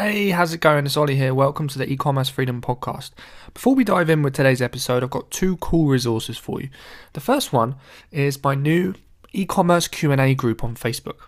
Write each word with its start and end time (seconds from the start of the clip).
Hey, 0.00 0.30
how's 0.30 0.54
it 0.54 0.62
going? 0.62 0.86
It's 0.86 0.96
Ollie 0.96 1.16
here. 1.16 1.34
Welcome 1.34 1.68
to 1.68 1.78
the 1.78 1.86
e-commerce 1.86 2.30
freedom 2.30 2.62
podcast. 2.62 3.10
Before 3.52 3.74
we 3.74 3.84
dive 3.84 4.08
in 4.08 4.22
with 4.22 4.32
today's 4.32 4.62
episode, 4.62 5.02
I've 5.02 5.10
got 5.10 5.30
two 5.30 5.58
cool 5.58 5.88
resources 5.88 6.38
for 6.38 6.58
you. 6.58 6.70
The 7.12 7.20
first 7.20 7.52
one 7.52 7.74
is 8.10 8.42
my 8.42 8.54
new 8.54 8.94
e-commerce 9.34 9.88
Q&A 9.88 10.34
group 10.34 10.64
on 10.64 10.74
Facebook. 10.74 11.18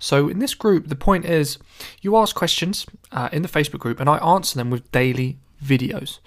So 0.00 0.28
in 0.28 0.40
this 0.40 0.54
group, 0.54 0.88
the 0.88 0.96
point 0.96 1.24
is 1.24 1.58
you 2.00 2.16
ask 2.16 2.34
questions 2.34 2.84
uh, 3.12 3.28
in 3.30 3.42
the 3.42 3.48
Facebook 3.48 3.78
group 3.78 4.00
and 4.00 4.10
I 4.10 4.18
answer 4.18 4.58
them 4.58 4.70
with 4.70 4.90
daily 4.90 5.38
videos. 5.64 6.18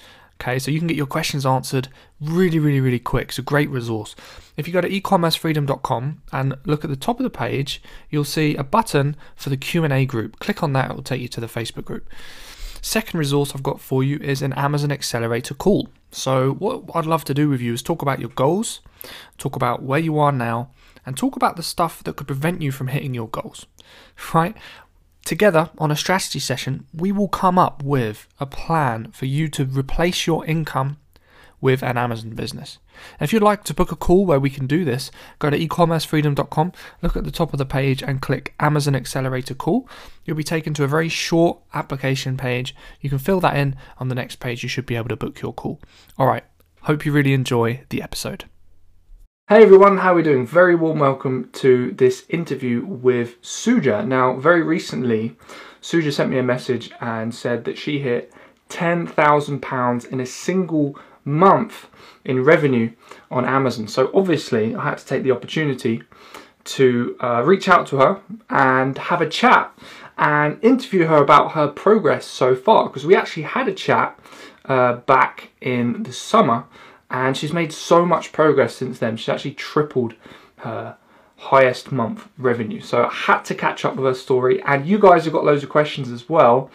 Okay, 0.41 0.57
so 0.57 0.71
you 0.71 0.79
can 0.79 0.87
get 0.87 0.95
your 0.95 1.05
questions 1.05 1.45
answered 1.45 1.89
really, 2.21 2.59
really, 2.59 2.79
really 2.79 2.99
quick. 2.99 3.29
It's 3.29 3.39
a 3.39 3.41
great 3.41 3.69
resource. 3.69 4.15
If 4.55 4.67
you 4.67 4.73
go 4.73 4.79
to 4.79 4.89
ecommercefreedom.com 4.89 6.21
and 6.31 6.55
look 6.63 6.85
at 6.85 6.89
the 6.89 6.95
top 6.95 7.19
of 7.19 7.25
the 7.25 7.29
page, 7.29 7.81
you'll 8.09 8.23
see 8.23 8.55
a 8.55 8.63
button 8.63 9.17
for 9.35 9.49
the 9.49 9.57
Q&A 9.57 10.05
group. 10.05 10.39
Click 10.39 10.63
on 10.63 10.71
that, 10.73 10.91
it 10.91 10.95
will 10.95 11.03
take 11.03 11.21
you 11.21 11.27
to 11.27 11.41
the 11.41 11.47
Facebook 11.47 11.83
group. 11.83 12.09
Second 12.81 13.19
resource 13.19 13.53
I've 13.53 13.63
got 13.63 13.81
for 13.81 14.01
you 14.01 14.17
is 14.19 14.41
an 14.41 14.53
Amazon 14.53 14.93
Accelerator 14.93 15.53
call. 15.53 15.89
So 16.11 16.53
what 16.53 16.83
I'd 16.95 17.05
love 17.05 17.25
to 17.25 17.33
do 17.33 17.49
with 17.49 17.59
you 17.59 17.73
is 17.73 17.81
talk 17.81 18.01
about 18.01 18.19
your 18.19 18.29
goals, 18.29 18.79
talk 19.37 19.57
about 19.57 19.83
where 19.83 19.99
you 19.99 20.17
are 20.19 20.31
now, 20.31 20.71
and 21.05 21.17
talk 21.17 21.35
about 21.35 21.57
the 21.57 21.63
stuff 21.63 22.01
that 22.03 22.15
could 22.15 22.27
prevent 22.27 22.61
you 22.61 22.71
from 22.71 22.87
hitting 22.87 23.13
your 23.13 23.27
goals. 23.27 23.65
Right? 24.33 24.55
Together 25.29 25.69
on 25.77 25.91
a 25.91 25.95
strategy 25.95 26.39
session, 26.39 26.87
we 26.91 27.11
will 27.11 27.27
come 27.27 27.59
up 27.59 27.83
with 27.83 28.27
a 28.39 28.47
plan 28.47 29.11
for 29.11 29.27
you 29.27 29.47
to 29.47 29.63
replace 29.63 30.25
your 30.25 30.43
income 30.47 30.97
with 31.61 31.83
an 31.83 31.99
Amazon 31.99 32.31
business. 32.31 32.79
And 33.19 33.27
if 33.27 33.31
you'd 33.31 33.43
like 33.43 33.63
to 33.65 33.75
book 33.75 33.91
a 33.91 33.95
call 33.95 34.25
where 34.25 34.39
we 34.39 34.49
can 34.49 34.65
do 34.65 34.83
this, 34.83 35.11
go 35.37 35.51
to 35.51 35.59
ecommercefreedom.com, 35.59 36.73
look 37.03 37.15
at 37.15 37.25
the 37.25 37.31
top 37.31 37.53
of 37.53 37.59
the 37.59 37.65
page 37.67 38.01
and 38.01 38.23
click 38.23 38.55
Amazon 38.59 38.95
Accelerator 38.95 39.53
Call. 39.53 39.87
You'll 40.25 40.35
be 40.35 40.43
taken 40.43 40.73
to 40.73 40.83
a 40.83 40.87
very 40.87 41.09
short 41.09 41.59
application 41.75 42.35
page. 42.35 42.75
You 42.99 43.11
can 43.11 43.19
fill 43.19 43.39
that 43.41 43.55
in 43.55 43.75
on 43.99 44.07
the 44.07 44.15
next 44.15 44.37
page. 44.37 44.63
You 44.63 44.69
should 44.69 44.87
be 44.87 44.95
able 44.95 45.09
to 45.09 45.15
book 45.15 45.41
your 45.41 45.53
call. 45.53 45.79
All 46.17 46.25
right. 46.25 46.43
Hope 46.81 47.05
you 47.05 47.11
really 47.11 47.33
enjoy 47.33 47.83
the 47.89 48.01
episode. 48.01 48.45
Hey 49.49 49.63
everyone, 49.63 49.97
how 49.97 50.11
are 50.11 50.17
we 50.17 50.21
doing? 50.21 50.45
Very 50.45 50.75
warm 50.75 50.99
welcome 50.99 51.49
to 51.53 51.91
this 51.93 52.23
interview 52.29 52.85
with 52.85 53.41
Suja. 53.41 54.05
Now, 54.05 54.35
very 54.35 54.61
recently, 54.61 55.37
Suja 55.81 56.13
sent 56.13 56.29
me 56.29 56.37
a 56.37 56.43
message 56.43 56.91
and 57.01 57.33
said 57.33 57.65
that 57.65 57.75
she 57.75 57.97
hit 57.97 58.31
£10,000 58.69 60.05
in 60.11 60.19
a 60.19 60.25
single 60.27 60.99
month 61.25 61.87
in 62.23 62.43
revenue 62.43 62.91
on 63.31 63.43
Amazon. 63.43 63.87
So 63.87 64.11
obviously, 64.13 64.75
I 64.75 64.83
had 64.83 64.99
to 64.99 65.05
take 65.07 65.23
the 65.23 65.31
opportunity 65.31 66.03
to 66.65 67.17
uh, 67.19 67.41
reach 67.43 67.67
out 67.67 67.87
to 67.87 67.97
her 67.97 68.21
and 68.51 68.99
have 68.99 69.19
a 69.19 69.27
chat 69.27 69.75
and 70.19 70.63
interview 70.63 71.07
her 71.07 71.17
about 71.17 71.53
her 71.53 71.67
progress 71.67 72.27
so 72.27 72.55
far 72.55 72.85
because 72.85 73.03
we 73.03 73.15
actually 73.15 73.43
had 73.57 73.67
a 73.67 73.73
chat 73.73 74.19
uh, 74.65 74.97
back 74.97 75.49
in 75.59 76.03
the 76.03 76.13
summer 76.13 76.65
and 77.09 77.35
she's 77.35 77.53
made 77.53 77.73
so 77.73 78.05
much 78.05 78.31
progress 78.31 78.75
since 78.75 78.99
then. 78.99 79.17
She's 79.17 79.29
actually 79.29 79.53
tripled 79.53 80.15
her 80.57 80.97
highest 81.37 81.91
month 81.91 82.27
revenue. 82.37 82.81
So 82.81 83.05
I 83.05 83.13
had 83.13 83.43
to 83.45 83.55
catch 83.55 83.85
up 83.85 83.95
with 83.95 84.05
her 84.05 84.13
story, 84.13 84.61
and 84.63 84.85
you 84.85 84.99
guys 84.99 85.23
have 85.23 85.33
got 85.33 85.45
loads 85.45 85.63
of 85.63 85.69
questions 85.69 86.11
as 86.11 86.29
well. 86.29 86.69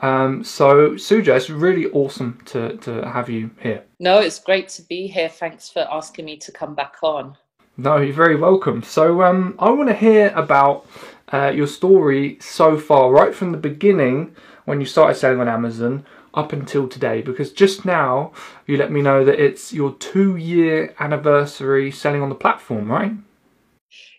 Um, 0.00 0.44
so 0.44 0.92
Suja, 0.92 1.36
it's 1.36 1.50
really 1.50 1.86
awesome 1.86 2.40
to 2.46 2.76
to 2.78 3.06
have 3.08 3.28
you 3.28 3.50
here. 3.60 3.82
No, 3.98 4.18
it's 4.18 4.38
great 4.38 4.68
to 4.70 4.82
be 4.82 5.06
here. 5.06 5.28
Thanks 5.28 5.68
for 5.68 5.86
asking 5.90 6.24
me 6.24 6.36
to 6.38 6.52
come 6.52 6.74
back 6.74 6.96
on. 7.02 7.36
No, 7.76 7.96
you're 7.96 8.14
very 8.14 8.36
welcome. 8.36 8.82
So 8.82 9.22
um, 9.22 9.54
I 9.58 9.70
want 9.70 9.88
to 9.88 9.94
hear 9.94 10.32
about 10.36 10.86
uh, 11.32 11.52
your 11.54 11.66
story 11.66 12.36
so 12.40 12.78
far, 12.78 13.10
right 13.10 13.34
from 13.34 13.52
the 13.52 13.58
beginning 13.58 14.34
when 14.66 14.80
you 14.80 14.86
started 14.86 15.14
selling 15.14 15.40
on 15.40 15.48
Amazon 15.48 16.04
up 16.34 16.52
until 16.52 16.88
today 16.88 17.22
because 17.22 17.52
just 17.52 17.84
now 17.84 18.32
you 18.66 18.76
let 18.76 18.90
me 18.90 19.02
know 19.02 19.24
that 19.24 19.40
it's 19.40 19.72
your 19.72 19.94
two 19.94 20.36
year 20.36 20.94
anniversary 21.00 21.90
selling 21.90 22.22
on 22.22 22.28
the 22.28 22.34
platform, 22.34 22.90
right? 22.90 23.12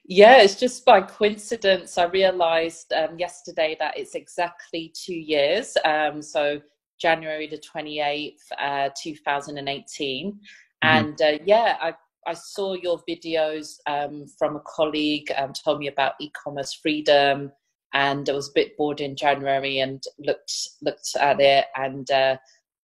Yeah, 0.05 0.41
it's 0.41 0.55
just 0.59 0.83
by 0.83 1.01
coincidence. 1.01 1.97
I 1.97 2.05
realized 2.05 2.91
um, 2.91 3.17
yesterday 3.17 3.77
that 3.79 3.97
it's 3.97 4.15
exactly 4.15 4.91
two 4.93 5.15
years. 5.15 5.77
Um, 5.85 6.21
so 6.21 6.59
January 6.99 7.47
the 7.47 7.57
28th, 7.57 8.33
uh, 8.59 8.89
2018. 9.01 10.31
Mm-hmm. 10.31 10.37
And 10.81 11.21
uh, 11.21 11.39
yeah, 11.45 11.77
I, 11.81 11.93
I 12.27 12.33
saw 12.33 12.73
your 12.73 13.01
videos 13.07 13.77
um, 13.87 14.25
from 14.37 14.57
a 14.57 14.61
colleague, 14.61 15.31
um, 15.37 15.53
told 15.53 15.79
me 15.79 15.87
about 15.87 16.13
e 16.19 16.29
commerce 16.31 16.73
freedom 16.73 17.51
and 17.93 18.29
I 18.29 18.33
was 18.33 18.49
a 18.49 18.53
bit 18.53 18.77
bored 18.77 19.01
in 19.01 19.15
January 19.15 19.79
and 19.79 20.03
looked 20.19 20.53
looked 20.81 21.15
at 21.19 21.39
it 21.39 21.65
and 21.75 22.09
uh, 22.09 22.37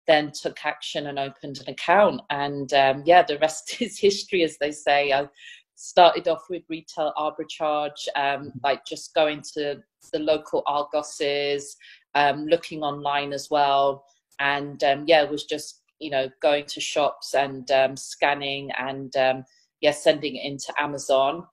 then 0.07 0.33
took 0.33 0.65
action 0.65 1.07
and 1.07 1.19
opened 1.19 1.59
an 1.61 1.73
account. 1.73 2.21
And 2.31 2.73
um, 2.73 3.03
yeah, 3.05 3.23
the 3.23 3.39
rest 3.39 3.77
is 3.81 3.99
history, 3.99 4.43
as 4.43 4.57
they 4.59 4.73
say. 4.73 5.13
I 5.13 5.29
started 5.75 6.29
off 6.29 6.45
with 6.49 6.63
retail 6.69 7.13
arbitrage, 7.17 8.09
um, 8.17 8.47
mm-hmm. 8.47 8.59
like 8.63 8.85
just 8.87 9.15
going 9.15 9.43
to 9.55 9.83
the 10.13 10.19
local 10.19 10.63
Argoses, 10.67 11.77
um, 12.15 12.47
looking 12.47 12.83
online 12.83 13.33
as 13.33 13.49
well, 13.51 14.05
and 14.41 14.83
um, 14.85 15.05
yeah, 15.07 15.23
it 15.23 15.31
was 15.31 15.45
just 15.45 15.83
you 16.01 16.11
know 16.11 16.29
going 16.43 16.67
to 16.67 16.81
shops 16.81 17.35
and 17.35 17.71
um, 17.71 17.97
scanning 17.97 18.71
and 18.79 19.17
um, 19.17 19.45
yeah, 19.81 19.93
sending 19.93 20.37
it 20.37 20.45
into 20.45 20.73
Amazon 20.79 21.45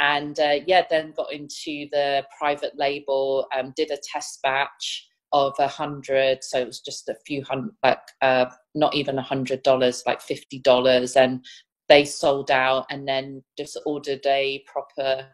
and 0.00 0.38
uh, 0.38 0.56
yeah, 0.66 0.84
then 0.88 1.12
got 1.16 1.32
into 1.32 1.86
the 1.92 2.24
private 2.38 2.72
label, 2.76 3.46
um, 3.56 3.72
did 3.76 3.90
a 3.90 3.98
test 4.12 4.40
batch 4.42 5.08
of 5.32 5.54
a 5.58 5.68
hundred, 5.68 6.38
so 6.42 6.58
it 6.58 6.66
was 6.66 6.80
just 6.80 7.08
a 7.08 7.16
few 7.26 7.42
hundred, 7.44 7.72
like 7.82 7.98
uh, 8.22 8.46
not 8.74 8.94
even 8.94 9.18
a 9.18 9.22
hundred 9.22 9.62
dollars, 9.62 10.02
like 10.06 10.20
fifty 10.20 10.58
dollars, 10.58 11.16
and 11.16 11.44
they 11.88 12.04
sold 12.04 12.50
out, 12.50 12.86
and 12.90 13.06
then 13.06 13.42
just 13.56 13.78
ordered 13.86 14.24
a 14.26 14.62
proper 14.66 15.26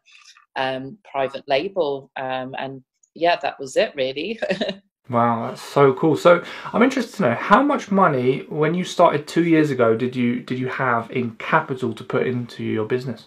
um, 0.57 0.99
private 1.11 1.45
label, 1.49 2.11
um, 2.17 2.55
and 2.59 2.83
yeah, 3.15 3.37
that 3.43 3.59
was 3.59 3.77
it 3.77 3.93
really. 3.97 4.41
Wow, 5.11 5.49
that's 5.49 5.61
so 5.61 5.93
cool. 5.95 6.17
So 6.17 6.43
I'm 6.73 6.83
interested 6.83 7.17
to 7.17 7.23
know 7.23 7.35
how 7.35 7.63
much 7.63 7.91
money, 7.91 8.47
when 8.49 8.73
you 8.75 8.85
started 8.85 9.27
two 9.27 9.45
years 9.45 9.71
ago, 9.71 9.97
did 9.97 10.15
you 10.15 10.41
did 10.41 10.59
you 10.59 10.69
have 10.69 11.11
in 11.11 11.33
capital 11.37 11.93
to 11.95 12.05
put 12.05 12.27
into 12.27 12.63
your 12.63 12.87
business? 12.87 13.27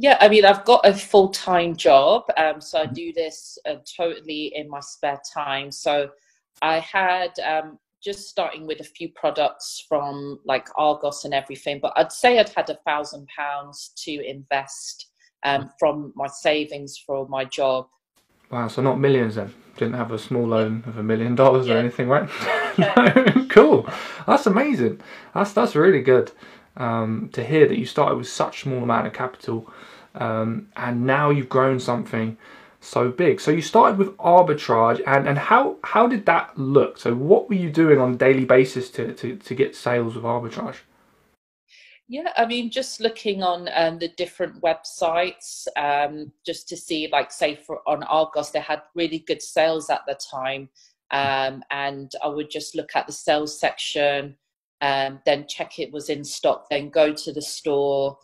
Yeah, 0.00 0.16
I 0.18 0.30
mean, 0.30 0.46
I've 0.46 0.64
got 0.64 0.80
a 0.88 0.94
full 0.94 1.28
time 1.28 1.76
job, 1.76 2.22
um, 2.38 2.58
so 2.58 2.78
I 2.80 2.86
do 2.86 3.12
this 3.12 3.58
uh, 3.68 3.74
totally 3.84 4.50
in 4.56 4.66
my 4.66 4.80
spare 4.80 5.20
time. 5.30 5.70
So 5.70 6.08
I 6.62 6.78
had 6.78 7.38
um, 7.40 7.78
just 8.02 8.26
starting 8.26 8.66
with 8.66 8.80
a 8.80 8.84
few 8.84 9.10
products 9.10 9.84
from 9.86 10.40
like 10.46 10.68
Argos 10.78 11.26
and 11.26 11.34
everything, 11.34 11.80
but 11.82 11.92
I'd 11.96 12.12
say 12.12 12.38
I'd 12.38 12.48
had 12.48 12.70
a 12.70 12.78
thousand 12.86 13.28
pounds 13.36 13.92
to 14.04 14.26
invest 14.26 15.08
um, 15.42 15.70
from 15.78 16.14
my 16.16 16.28
savings 16.28 16.96
for 16.96 17.28
my 17.28 17.44
job. 17.44 17.86
Wow, 18.50 18.68
so 18.68 18.80
not 18.80 18.98
millions 18.98 19.34
then. 19.34 19.52
Didn't 19.76 19.96
have 19.96 20.12
a 20.12 20.18
small 20.18 20.46
loan 20.46 20.82
of 20.86 20.96
a 20.96 21.02
million 21.02 21.34
dollars 21.34 21.68
or 21.68 21.76
anything, 21.76 22.08
right? 22.08 22.26
no, 22.78 23.46
cool. 23.50 23.86
That's 24.26 24.46
amazing. 24.46 25.02
That's 25.34 25.52
that's 25.52 25.76
really 25.76 26.00
good 26.00 26.32
um, 26.76 27.30
to 27.32 27.44
hear 27.44 27.66
that 27.68 27.78
you 27.78 27.86
started 27.86 28.16
with 28.16 28.28
such 28.28 28.62
small 28.62 28.82
amount 28.82 29.06
of 29.06 29.12
capital 29.12 29.70
um, 30.14 30.68
and 30.76 31.06
now 31.06 31.30
you've 31.30 31.48
grown 31.48 31.78
something 31.78 32.36
so 32.80 33.10
big. 33.10 33.40
So 33.40 33.50
you 33.50 33.62
started 33.62 33.98
with 33.98 34.16
arbitrage 34.16 35.02
and, 35.06 35.28
and 35.28 35.38
how, 35.38 35.76
how 35.84 36.06
did 36.06 36.26
that 36.26 36.58
look? 36.58 36.98
So 36.98 37.14
what 37.14 37.48
were 37.48 37.54
you 37.54 37.70
doing 37.70 37.98
on 38.00 38.14
a 38.14 38.16
daily 38.16 38.44
basis 38.44 38.90
to, 38.92 39.12
to, 39.14 39.36
to 39.36 39.54
get 39.54 39.76
sales 39.76 40.14
with 40.14 40.24
arbitrage? 40.24 40.76
Yeah, 42.08 42.32
I 42.36 42.44
mean, 42.44 42.70
just 42.70 43.00
looking 43.00 43.44
on 43.44 43.68
um, 43.72 44.00
the 44.00 44.08
different 44.08 44.60
websites, 44.62 45.68
um, 45.76 46.32
just 46.44 46.68
to 46.70 46.76
see, 46.76 47.08
like, 47.12 47.30
say, 47.30 47.54
for 47.54 47.82
on 47.86 48.02
Argos, 48.02 48.50
they 48.50 48.58
had 48.58 48.82
really 48.96 49.20
good 49.20 49.40
sales 49.40 49.90
at 49.90 50.00
the 50.08 50.18
time, 50.28 50.68
um, 51.12 51.62
and 51.70 52.10
I 52.20 52.26
would 52.26 52.50
just 52.50 52.74
look 52.74 52.96
at 52.96 53.06
the 53.06 53.12
sales 53.12 53.56
section, 53.60 54.34
um, 54.80 55.20
then 55.26 55.46
check 55.48 55.78
it 55.78 55.92
was 55.92 56.08
in 56.08 56.24
stock, 56.24 56.66
then 56.70 56.88
go 56.90 57.12
to 57.12 57.32
the 57.32 57.42
store, 57.42 58.18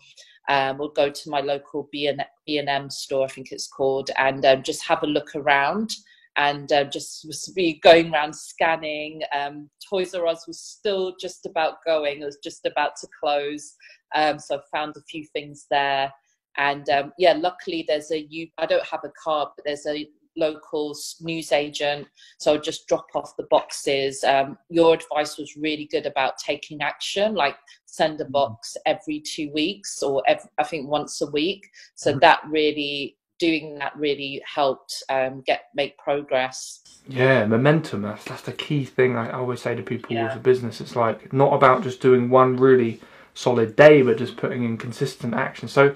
um, 0.49 0.79
we'll 0.79 0.88
go 0.88 1.11
to 1.11 1.31
my 1.31 1.41
local 1.41 1.88
B 1.91 2.06
and 2.06 2.25
M 2.47 2.91
store, 2.91 3.25
I 3.25 3.29
think 3.29 3.50
it's 3.50 3.67
called, 3.67 4.11
and 4.17 4.44
um, 4.47 4.62
just 4.62 4.87
have 4.87 5.03
a 5.03 5.06
look 5.06 5.35
around 5.35 5.91
and 6.37 6.70
uh, 6.70 6.85
just 6.85 7.55
be 7.55 7.81
going 7.82 8.12
around 8.12 8.35
scanning. 8.35 9.23
Um, 9.35 9.70
Toys 9.88 10.14
R 10.14 10.26
Us 10.26 10.47
was 10.47 10.61
still 10.61 11.14
just 11.20 11.47
about 11.47 11.85
going; 11.85 12.20
it 12.23 12.25
was 12.25 12.38
just 12.43 12.67
about 12.67 12.93
to 13.00 13.09
close, 13.20 13.75
um, 14.14 14.38
so 14.38 14.56
I 14.56 14.61
found 14.73 14.97
a 14.97 15.02
few 15.02 15.25
things 15.32 15.67
there. 15.70 16.12
And 16.59 16.88
um, 16.91 17.12
yeah, 17.19 17.32
luckily 17.32 17.85
there's 17.87 18.11
a 18.12 18.26
you. 18.31 18.49
I 18.59 18.67
don't 18.67 18.87
have 18.87 19.05
a 19.05 19.12
card, 19.23 19.49
but 19.56 19.64
there's 19.64 19.87
a 19.87 20.09
local 20.37 20.97
news 21.21 21.53
agent. 21.53 22.06
So 22.38 22.59
just 22.59 22.87
drop 22.87 23.06
off 23.15 23.37
the 23.37 23.47
boxes. 23.50 24.23
Um, 24.25 24.59
your 24.69 24.94
advice 24.94 25.38
was 25.38 25.56
really 25.56 25.87
good 25.91 26.06
about 26.06 26.38
taking 26.38 26.83
action, 26.83 27.35
like 27.35 27.56
send 27.87 28.21
a 28.21 28.25
mm-hmm. 28.25 28.33
box 28.33 28.77
every 28.87 29.21
two 29.21 29.50
weeks 29.53 30.03
or 30.03 30.23
every, 30.27 30.49
I 30.59 30.65
think 30.65 30.88
once 30.88 31.21
a 31.21 31.31
week. 31.31 31.67
So 31.94 32.11
mm-hmm. 32.11 32.21
that 32.21 32.41
really 32.49 33.17
doing 33.38 33.79
that 33.79 33.94
really 33.97 34.43
helped 34.47 35.03
um, 35.09 35.43
get 35.43 35.65
make 35.75 35.97
progress. 35.99 36.81
Yeah, 37.09 37.44
momentum. 37.47 38.03
That's, 38.03 38.25
that's 38.25 38.43
the 38.43 38.53
key 38.53 38.85
thing 38.85 39.17
I 39.17 39.31
always 39.31 39.62
say 39.62 39.75
to 39.75 39.83
people 39.83 40.15
yeah. 40.15 40.29
with 40.29 40.37
a 40.37 40.41
business. 40.41 40.81
It's 40.81 40.97
like 40.97 41.33
not 41.33 41.53
about 41.53 41.83
just 41.83 42.00
doing 42.00 42.31
one 42.31 42.56
really 42.56 43.00
solid 43.35 43.77
day, 43.77 44.03
but 44.03 44.19
just 44.19 44.37
putting 44.37 44.65
in 44.65 44.77
consistent 44.79 45.35
action. 45.35 45.69
So, 45.69 45.94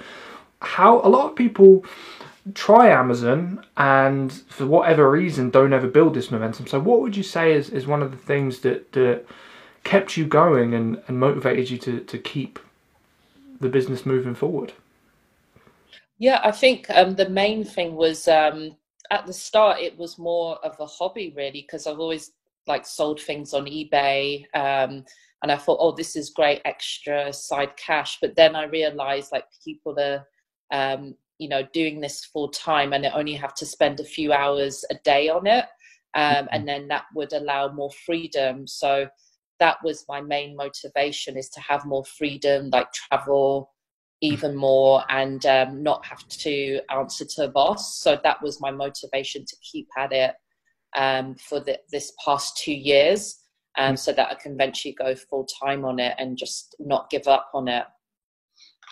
how 0.61 1.01
a 1.01 1.09
lot 1.09 1.31
of 1.31 1.37
people 1.37 1.85
try 2.55 2.89
Amazon 2.89 3.65
and 3.77 4.33
for 4.33 4.67
whatever 4.67 5.11
reason 5.11 5.51
don't 5.51 5.73
ever 5.73 5.89
build 5.89 6.15
this 6.15 6.31
momentum. 6.31 6.67
So, 6.67 6.81
what 6.81 7.01
would 7.01 7.17
you 7.17 7.23
say 7.23 7.53
is, 7.53 7.71
is 7.71 7.87
one 7.87 8.03
of 8.03 8.11
the 8.11 8.17
things 8.17 8.61
that, 8.61 8.93
that 8.93 9.25
kept 9.85 10.17
you 10.17 10.27
going 10.27 10.75
and, 10.75 11.03
and 11.07 11.19
motivated 11.19 11.71
you 11.71 11.79
to, 11.79 12.01
to 12.01 12.19
keep 12.19 12.59
the 13.61 13.69
business 13.69 14.07
moving 14.07 14.35
forward? 14.35 14.73
Yeah, 16.19 16.41
I 16.45 16.51
think 16.51 16.89
um, 16.91 17.15
the 17.15 17.29
main 17.29 17.65
thing 17.65 17.95
was 17.97 18.29
um, 18.29 18.77
at 19.11 19.27
the 19.27 19.33
start 19.33 19.81
it 19.81 19.97
was 19.99 20.19
more 20.19 20.59
of 20.65 20.77
a 20.79 20.87
hobby 20.87 21.33
really 21.37 21.63
because 21.63 21.87
I've 21.87 21.99
always 21.99 22.33
like 22.67 22.87
sold 22.87 23.21
things 23.21 23.55
on 23.55 23.65
eBay 23.65 24.45
um, 24.55 25.05
and 25.43 25.51
I 25.51 25.57
thought, 25.57 25.79
oh, 25.81 25.93
this 25.93 26.17
is 26.17 26.31
great 26.31 26.61
extra 26.65 27.33
side 27.33 27.77
cash. 27.77 28.19
But 28.21 28.37
then 28.37 28.55
I 28.55 28.65
realized 28.65 29.33
like 29.33 29.47
people 29.65 29.99
are, 29.99 30.27
um, 30.71 31.15
you 31.41 31.49
know, 31.49 31.63
doing 31.73 32.01
this 32.01 32.25
full 32.33 32.51
time 32.51 32.93
and 32.93 33.03
they 33.03 33.11
only 33.11 33.35
have 33.35 33.55
to 33.55 33.65
spend 33.65 33.99
a 33.99 34.05
few 34.17 34.33
hours 34.33 34.85
a 34.91 34.97
day 35.13 35.25
on 35.31 35.47
it, 35.47 35.65
um, 36.15 36.23
mm-hmm. 36.23 36.47
and 36.53 36.69
then 36.69 36.89
that 36.89 37.05
would 37.15 37.33
allow 37.33 37.73
more 37.73 37.91
freedom. 38.07 38.67
So 38.67 39.09
that 39.59 39.79
was 39.83 40.05
my 40.09 40.21
main 40.21 40.55
motivation 40.55 41.37
is 41.37 41.49
to 41.51 41.61
have 41.61 41.85
more 41.85 42.05
freedom, 42.05 42.71
like 42.71 42.93
travel 42.93 43.73
even 44.23 44.55
more 44.55 45.03
and 45.09 45.47
um, 45.47 45.83
not 45.83 46.05
have 46.05 46.29
to 46.29 46.81
answer 46.91 47.25
to 47.25 47.45
a 47.45 47.49
boss. 47.49 47.99
So 48.05 48.19
that 48.23 48.43
was 48.43 48.61
my 48.61 48.71
motivation 48.71 49.47
to 49.47 49.57
keep 49.63 49.89
at 49.97 50.13
it 50.13 50.35
um, 50.95 51.37
for 51.37 51.61
the, 51.61 51.79
this 51.91 52.13
past 52.23 52.59
two 52.59 52.75
years, 52.75 53.39
um, 53.79 53.97
so 53.97 54.13
that 54.13 54.31
I 54.31 54.35
can 54.35 54.53
eventually 54.53 54.95
go 54.95 55.15
full 55.15 55.47
time 55.63 55.85
on 55.85 55.99
it 55.99 56.15
and 56.19 56.37
just 56.37 56.77
not 56.79 57.09
give 57.09 57.27
up 57.29 57.49
on 57.55 57.69
it. 57.69 57.85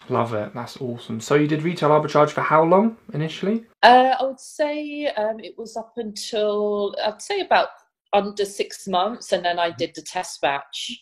Love 0.08 0.34
it. 0.34 0.54
That's 0.54 0.80
awesome. 0.80 1.20
So 1.20 1.34
you 1.34 1.46
did 1.46 1.62
retail 1.62 1.90
arbitrage 1.90 2.30
for 2.30 2.40
how 2.40 2.62
long 2.64 2.96
initially? 3.12 3.64
Uh, 3.82 4.14
I 4.18 4.24
would 4.24 4.40
say 4.40 5.06
um, 5.16 5.40
it 5.40 5.56
was 5.58 5.76
up 5.76 5.92
until 5.96 6.94
I'd 7.04 7.20
say 7.20 7.40
about 7.40 7.68
under 8.12 8.44
six 8.44 8.88
months, 8.88 9.32
and 9.32 9.44
then 9.44 9.58
I 9.58 9.70
did 9.70 9.94
the 9.94 10.02
test 10.02 10.40
batch. 10.40 10.98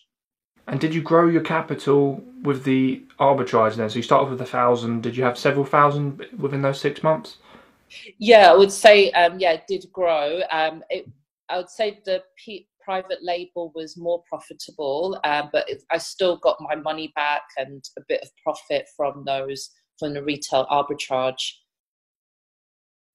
And 0.67 0.79
did 0.81 0.93
you 0.93 1.01
grow 1.01 1.27
your 1.27 1.41
capital 1.41 2.21
with 2.43 2.65
the 2.65 3.01
arbitrage 3.19 3.75
then? 3.75 3.89
So 3.89 3.95
you 3.95 4.03
started 4.03 4.29
with 4.29 4.41
a 4.41 4.45
thousand. 4.45 5.03
Did 5.03 5.15
you 5.15 5.23
have 5.23 5.37
several 5.37 5.63
thousand 5.63 6.25
within 6.37 6.61
those 6.61 6.81
six 6.81 7.01
months? 7.01 7.37
Yeah, 8.17 8.51
I 8.51 8.55
would 8.55 8.71
say 8.71 9.11
um, 9.11 9.39
yeah, 9.39 9.53
it 9.53 9.63
did 9.67 9.89
grow. 9.93 10.41
Um, 10.51 10.83
it, 10.89 11.09
I 11.47 11.57
would 11.57 11.69
say 11.69 12.01
the 12.03 12.21
private 12.87 13.21
label 13.21 13.73
was 13.75 13.97
more 13.97 14.23
profitable, 14.29 15.19
um, 15.25 15.49
but 15.51 15.69
it, 15.69 15.83
I 15.91 15.97
still 15.97 16.37
got 16.37 16.55
my 16.61 16.75
money 16.75 17.11
back 17.15 17.41
and 17.57 17.83
a 17.97 18.01
bit 18.07 18.21
of 18.21 18.29
profit 18.41 18.87
from 18.95 19.25
those 19.25 19.71
from 19.99 20.13
the 20.13 20.23
retail 20.23 20.65
arbitrage. 20.71 21.51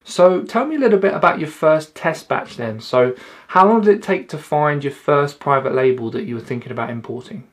So 0.04 0.42
tell 0.42 0.66
me 0.66 0.76
a 0.76 0.78
little 0.78 0.98
bit 0.98 1.14
about 1.14 1.38
your 1.38 1.48
first 1.48 1.94
test 1.94 2.28
batch 2.28 2.56
then. 2.56 2.80
So 2.80 3.14
how 3.48 3.66
long 3.66 3.80
did 3.80 3.96
it 3.96 4.02
take 4.02 4.28
to 4.30 4.38
find 4.38 4.84
your 4.84 4.92
first 4.92 5.40
private 5.40 5.74
label 5.74 6.10
that 6.10 6.24
you 6.24 6.34
were 6.34 6.40
thinking 6.42 6.72
about 6.72 6.90
importing? 6.90 7.44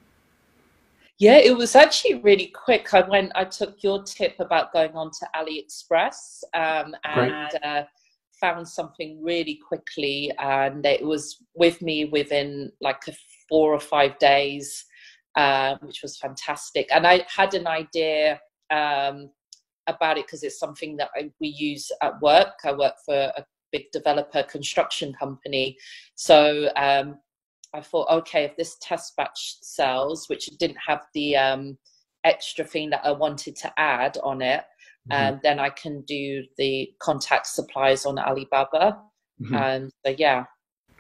Yeah, 1.20 1.38
it 1.38 1.56
was 1.56 1.76
actually 1.76 2.16
really 2.16 2.48
quick. 2.48 2.94
I 2.94 3.02
went, 3.02 3.32
I 3.36 3.46
took 3.46 3.82
your 3.82 4.04
tip 4.04 4.36
about 4.40 4.74
going 4.74 4.92
on 4.94 5.12
to 5.12 5.28
AliExpress 5.38 6.44
um, 6.54 6.96
and 7.06 7.52
uh, 7.64 7.84
found 8.40 8.68
something 8.68 9.22
really 9.24 9.60
quickly, 9.68 10.32
and 10.40 10.86
it 10.86 11.04
was 11.04 11.38
with 11.56 11.82
me 11.82 12.06
within 12.06 12.72
like 12.82 13.02
four 13.48 13.74
or 13.74 13.80
five 13.80 14.18
days, 14.20 14.86
uh, 15.36 15.76
which 15.82 16.02
was 16.02 16.18
fantastic. 16.18 16.88
And 16.92 17.06
I 17.06 17.26
had 17.28 17.54
an 17.54 17.68
idea 17.68 18.40
um, 18.72 19.30
about 19.88 20.18
it 20.18 20.26
because 20.26 20.44
it's 20.44 20.60
something 20.60 20.98
that 20.98 21.10
I, 21.16 21.32
we 21.40 21.48
use 21.48 21.92
at 22.02 22.22
work. 22.22 22.54
I 22.64 22.74
work 22.74 22.96
for 23.06 23.32
a 23.36 23.46
big 23.72 23.92
developer 23.92 24.44
construction 24.44 25.14
company, 25.14 25.78
so 26.16 26.70
um, 26.76 27.18
I 27.74 27.82
thought, 27.82 28.10
okay, 28.10 28.46
if 28.46 28.58
this 28.58 28.78
test 28.82 29.16
batch 29.16 29.58
sells, 29.62 30.28
which 30.28 30.48
didn't 30.58 30.80
have 30.88 31.06
the 31.14 31.38
um, 31.38 31.78
extra 32.24 32.66
thing 32.66 32.90
that 32.90 33.06
I 33.06 33.12
wanted 33.12 33.56
to 33.58 33.72
add 33.78 34.18
on 34.24 34.42
it, 34.42 34.64
mm-hmm. 35.12 35.34
um, 35.34 35.40
then 35.44 35.60
I 35.60 35.70
can 35.70 36.02
do 36.02 36.44
the 36.58 36.90
contact 37.00 37.48
supplies 37.48 38.06
on 38.06 38.20
Alibaba. 38.20 39.00
Mm-hmm. 39.42 39.56
And 39.56 39.92
so, 40.06 40.16
yeah. 40.18 40.46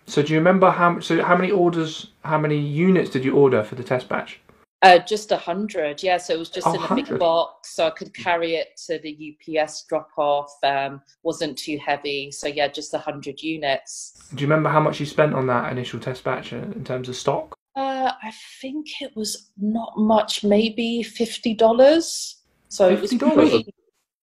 So 0.06 0.22
do 0.24 0.34
you 0.34 0.40
remember 0.40 0.72
how? 0.72 1.00
So 1.00 1.22
how 1.24 1.36
many 1.36 1.52
orders? 1.52 2.12
How 2.24 2.38
many 2.38 2.58
units 2.58 3.10
did 3.10 3.24
you 3.24 3.36
order 3.36 3.64
for 3.64 3.76
the 3.76 3.84
test 3.84 4.10
batch? 4.10 4.40
Uh, 4.82 4.98
just 4.98 5.32
a 5.32 5.38
hundred, 5.38 6.02
yeah. 6.02 6.18
So 6.18 6.34
it 6.34 6.40
was 6.40 6.50
just 6.50 6.66
oh, 6.66 6.72
in 6.72 6.78
a 6.78 6.80
100. 6.80 7.10
big 7.10 7.20
box, 7.20 7.76
so 7.76 7.86
I 7.88 7.90
could 7.90 8.14
carry 8.16 8.56
it 8.56 8.70
to 8.88 8.98
the 9.00 9.36
UPS 9.60 9.84
drop 9.90 10.10
off. 10.18 10.52
Um, 10.64 11.02
wasn't 11.22 11.58
too 11.58 11.78
heavy, 11.86 12.32
so 12.32 12.48
yeah, 12.48 12.70
just 12.70 12.94
a 12.94 12.98
hundred 12.98 13.42
units. 13.42 14.30
Do 14.34 14.42
you 14.42 14.48
remember 14.48 14.70
how 14.70 14.80
much 14.80 15.00
you 15.00 15.06
spent 15.06 15.34
on 15.34 15.48
that 15.48 15.72
initial 15.72 16.00
test 16.00 16.24
batch 16.24 16.54
in 16.54 16.86
terms 16.86 17.10
of 17.10 17.18
stock? 17.18 17.56
Uh, 17.76 18.12
I 18.24 18.32
think 18.62 18.88
it 19.02 19.12
was 19.16 19.52
not 19.58 19.98
much, 19.98 20.46
maybe 20.46 21.04
fifty 21.04 21.54
dollars. 21.54 22.38
So 22.70 22.90
$50? 22.90 22.94
it 22.94 23.02
was 23.02 23.14
pretty. 23.16 23.74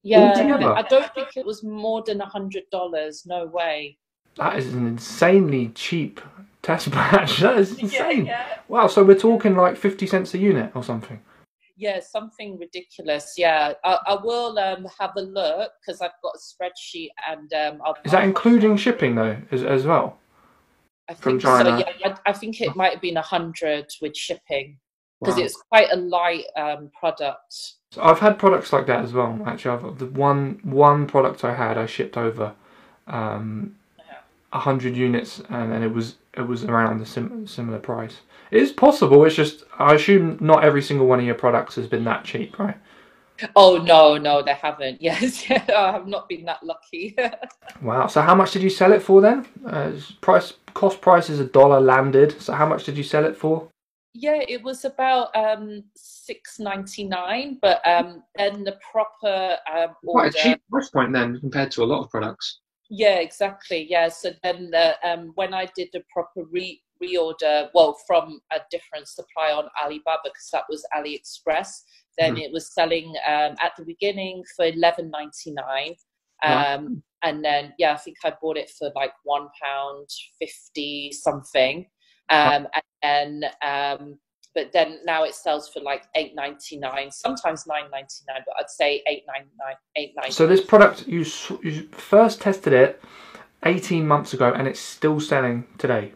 Yeah, 0.07 0.33
I 0.77 0.83
don't 0.83 1.13
think 1.15 1.37
it 1.37 1.45
was 1.45 1.65
more 1.65 2.01
than 2.07 2.21
a 2.21 2.27
hundred 2.27 2.63
dollars. 2.71 3.25
No 3.27 3.47
way. 3.47 3.99
That 4.37 4.57
is 4.57 4.73
an 4.73 4.87
insanely 4.87 5.71
cheap 5.71 6.21
test 6.63 6.93
batch. 6.93 7.41
That 7.41 7.59
is 7.59 7.77
insane. 7.77 8.27
Yeah, 8.27 8.47
yeah. 8.49 8.59
Wow, 8.69 8.87
so 8.87 9.03
we're 9.03 9.19
talking 9.19 9.57
like 9.57 9.77
50 9.77 10.07
cents 10.07 10.33
a 10.35 10.39
unit 10.39 10.71
or 10.77 10.85
something. 10.85 11.21
Yeah, 11.77 11.99
something 11.99 12.57
ridiculous. 12.57 13.35
Yeah, 13.37 13.73
I, 13.83 13.99
I 14.07 14.19
will 14.23 14.57
um, 14.61 14.87
have 14.97 15.11
a 15.17 15.23
look 15.23 15.73
because 15.81 16.01
I've 16.01 16.13
got 16.23 16.35
a 16.37 16.39
spreadsheet 16.39 17.09
and 17.29 17.53
um, 17.53 17.83
I'll. 17.85 17.97
Is 18.05 18.13
that 18.13 18.23
including 18.23 18.77
shipping 18.77 19.17
though, 19.17 19.37
as, 19.51 19.65
as 19.65 19.87
well? 19.87 20.19
I 21.09 21.15
think 21.15 21.23
From 21.23 21.39
China. 21.41 21.81
So, 21.81 21.93
yeah, 21.99 22.17
I, 22.27 22.31
I 22.31 22.33
think 22.33 22.61
it 22.61 22.77
might 22.77 22.93
have 22.93 23.03
been 23.03 23.17
a 23.17 23.23
hundred 23.23 23.87
with 24.01 24.17
shipping 24.17 24.79
because 25.21 25.37
wow. 25.37 25.45
it's 25.45 25.57
quite 25.69 25.89
a 25.93 25.97
light 25.97 26.45
um, 26.57 26.91
product. 26.99 27.75
So 27.93 28.03
I've 28.03 28.19
had 28.19 28.39
products 28.39 28.73
like 28.73 28.87
that 28.87 29.05
as 29.05 29.13
well. 29.13 29.41
Actually, 29.47 29.79
I've, 29.79 29.99
the 29.99 30.07
one 30.07 30.61
one 30.63 31.07
product 31.07 31.45
I 31.45 31.55
had, 31.55 31.79
I 31.79 31.87
shipped 31.87 32.17
over 32.17 32.55
um, 33.07 33.77
hundred 34.53 34.97
units, 34.97 35.41
and, 35.49 35.73
and 35.73 35.85
it 35.85 35.93
was 35.93 36.17
it 36.35 36.43
was 36.43 36.65
around 36.65 37.01
a 37.01 37.07
sim- 37.07 37.47
similar 37.47 37.79
price. 37.79 38.21
It 38.51 38.63
is 38.63 38.73
possible. 38.73 39.25
It's 39.25 39.35
just 39.35 39.65
I 39.79 39.95
assume 39.95 40.39
not 40.41 40.65
every 40.65 40.83
single 40.83 41.07
one 41.07 41.19
of 41.19 41.27
your 41.27 41.35
products 41.35 41.77
has 41.77 41.87
been 41.87 42.05
that 42.05 42.25
cheap, 42.25 42.59
right? 42.59 42.77
Oh 43.55 43.77
no, 43.77 44.17
no, 44.17 44.43
they 44.43 44.55
haven't. 44.55 45.01
Yes, 45.07 45.45
I 45.51 45.93
have 45.93 46.07
not 46.07 46.29
been 46.29 46.45
that 46.47 46.63
lucky. 46.63 47.17
wow. 47.83 48.07
So 48.07 48.23
how 48.23 48.35
much 48.35 48.53
did 48.53 48.63
you 48.63 48.71
sell 48.71 48.93
it 48.93 49.03
for 49.03 49.21
then? 49.21 49.47
Uh, 49.67 49.93
price 50.21 50.55
cost 50.75 51.01
price 51.01 51.31
is 51.31 51.41
a 51.41 51.45
dollar 51.45 51.81
landed. 51.81 52.41
So 52.41 52.53
how 52.53 52.67
much 52.67 52.85
did 52.85 52.97
you 52.97 53.05
sell 53.05 53.25
it 53.25 53.37
for? 53.37 53.69
Yeah, 54.19 54.41
it 54.55 54.63
was 54.63 54.85
about 54.87 55.35
um, 55.37 55.85
six 55.95 56.59
ninety 56.59 57.05
nine, 57.05 57.59
but 57.61 57.79
um, 57.87 58.23
then 58.39 58.65
the 58.65 58.77
proper 58.91 59.57
um, 59.75 59.91
quite 60.05 60.35
a 60.35 60.39
cheap 60.43 60.61
price 60.71 60.91
point 60.91 61.13
then 61.13 61.39
compared 61.41 61.71
to 61.73 61.83
a 61.83 61.91
lot 61.93 62.03
of 62.03 62.11
products. 62.11 62.61
Yeah, 62.89 63.17
exactly. 63.17 63.87
Yeah. 63.91 64.09
So 64.09 64.31
then 64.43 64.71
the, 64.71 64.95
um, 65.09 65.33
when 65.35 65.53
I 65.53 65.65
did 65.77 65.89
the 65.93 66.03
proper 66.15 66.45
re- 66.51 66.81
reorder, 67.03 67.69
well, 67.75 67.93
from 68.07 68.41
a 68.53 68.61
different 68.71 69.07
supply 69.09 69.51
on 69.53 69.69
Alibaba, 69.83 70.21
because 70.25 70.49
that 70.53 70.65
was 70.71 70.87
AliExpress, 70.97 71.71
then 72.17 72.37
mm. 72.37 72.45
it 72.45 72.53
was 72.53 72.73
selling 72.73 73.09
um, 73.27 73.53
at 73.67 73.73
the 73.77 73.85
beginning 73.85 74.45
for 74.55 74.65
eleven 74.67 75.11
ninety 75.11 75.53
nine. 75.53 75.95
Um, 76.43 77.03
And 77.23 77.45
then, 77.45 77.73
yeah, 77.79 77.95
I 77.95 77.97
think 77.97 78.19
I 78.25 78.33
bought 78.41 78.59
it 78.59 78.71
for 78.79 78.89
like 78.95 79.15
one 79.25 79.49
pound 79.61 80.09
fifty 80.39 81.11
something. 81.13 81.87
Um, 82.29 82.67
and 83.03 83.43
then 83.43 83.51
um, 83.63 84.19
but 84.57 84.73
then 84.73 85.01
now 85.05 85.23
it 85.25 85.35
sells 85.35 85.69
for 85.69 85.81
like 85.81 86.05
eight 86.17 86.35
ninety 86.35 86.79
nine, 86.79 87.11
sometimes 87.11 87.67
nine 87.67 87.91
ninety 87.93 88.25
nine, 88.27 88.41
but 88.47 88.55
I'd 88.59 88.71
say 88.71 89.03
eight 89.07 89.25
ninety 89.29 89.51
nine, 89.61 89.77
eight 89.97 90.15
ninety. 90.17 90.33
So 90.33 90.47
this 90.47 90.63
product 90.63 91.07
you 91.07 91.25
you 91.63 91.89
first 91.93 92.41
tested 92.41 92.73
it 92.73 93.03
eighteen 93.65 94.09
months 94.09 94.33
ago, 94.33 94.53
and 94.57 94.67
it's 94.67 94.81
still 94.81 95.21
selling 95.21 95.67
today. 95.77 96.13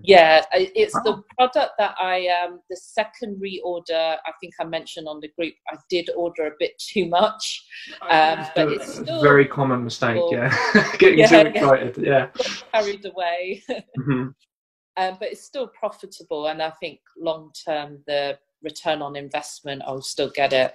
Yeah, 0.00 0.44
it's 0.52 0.92
the 0.92 1.22
product 1.38 1.72
that 1.78 1.94
I 1.98 2.26
um 2.26 2.60
the 2.68 2.76
second 2.76 3.40
reorder. 3.40 4.18
I 4.26 4.32
think 4.42 4.52
I 4.60 4.64
mentioned 4.64 5.08
on 5.08 5.20
the 5.20 5.28
group. 5.28 5.54
I 5.70 5.76
did 5.88 6.10
order 6.14 6.48
a 6.48 6.52
bit 6.58 6.72
too 6.78 7.06
much, 7.06 7.64
um, 8.02 8.46
but 8.54 8.72
it's 8.72 8.96
still 8.96 9.22
very 9.22 9.46
common 9.46 9.82
mistake. 9.84 10.20
Yeah, 10.30 10.54
getting 10.98 11.20
yeah, 11.20 11.28
too 11.28 11.48
excited. 11.48 11.96
Yeah, 11.96 12.28
carried 12.74 13.06
away. 13.06 13.62
Mm-hmm 13.98 14.28
um, 14.96 15.16
but 15.18 15.28
it's 15.32 15.42
still 15.42 15.66
profitable. 15.66 16.46
And 16.46 16.62
I 16.62 16.70
think 16.70 17.00
long 17.16 17.52
term, 17.66 17.98
the 18.06 18.38
return 18.62 19.02
on 19.02 19.16
investment, 19.16 19.82
I'll 19.86 20.02
still 20.02 20.30
get 20.30 20.52
it. 20.52 20.74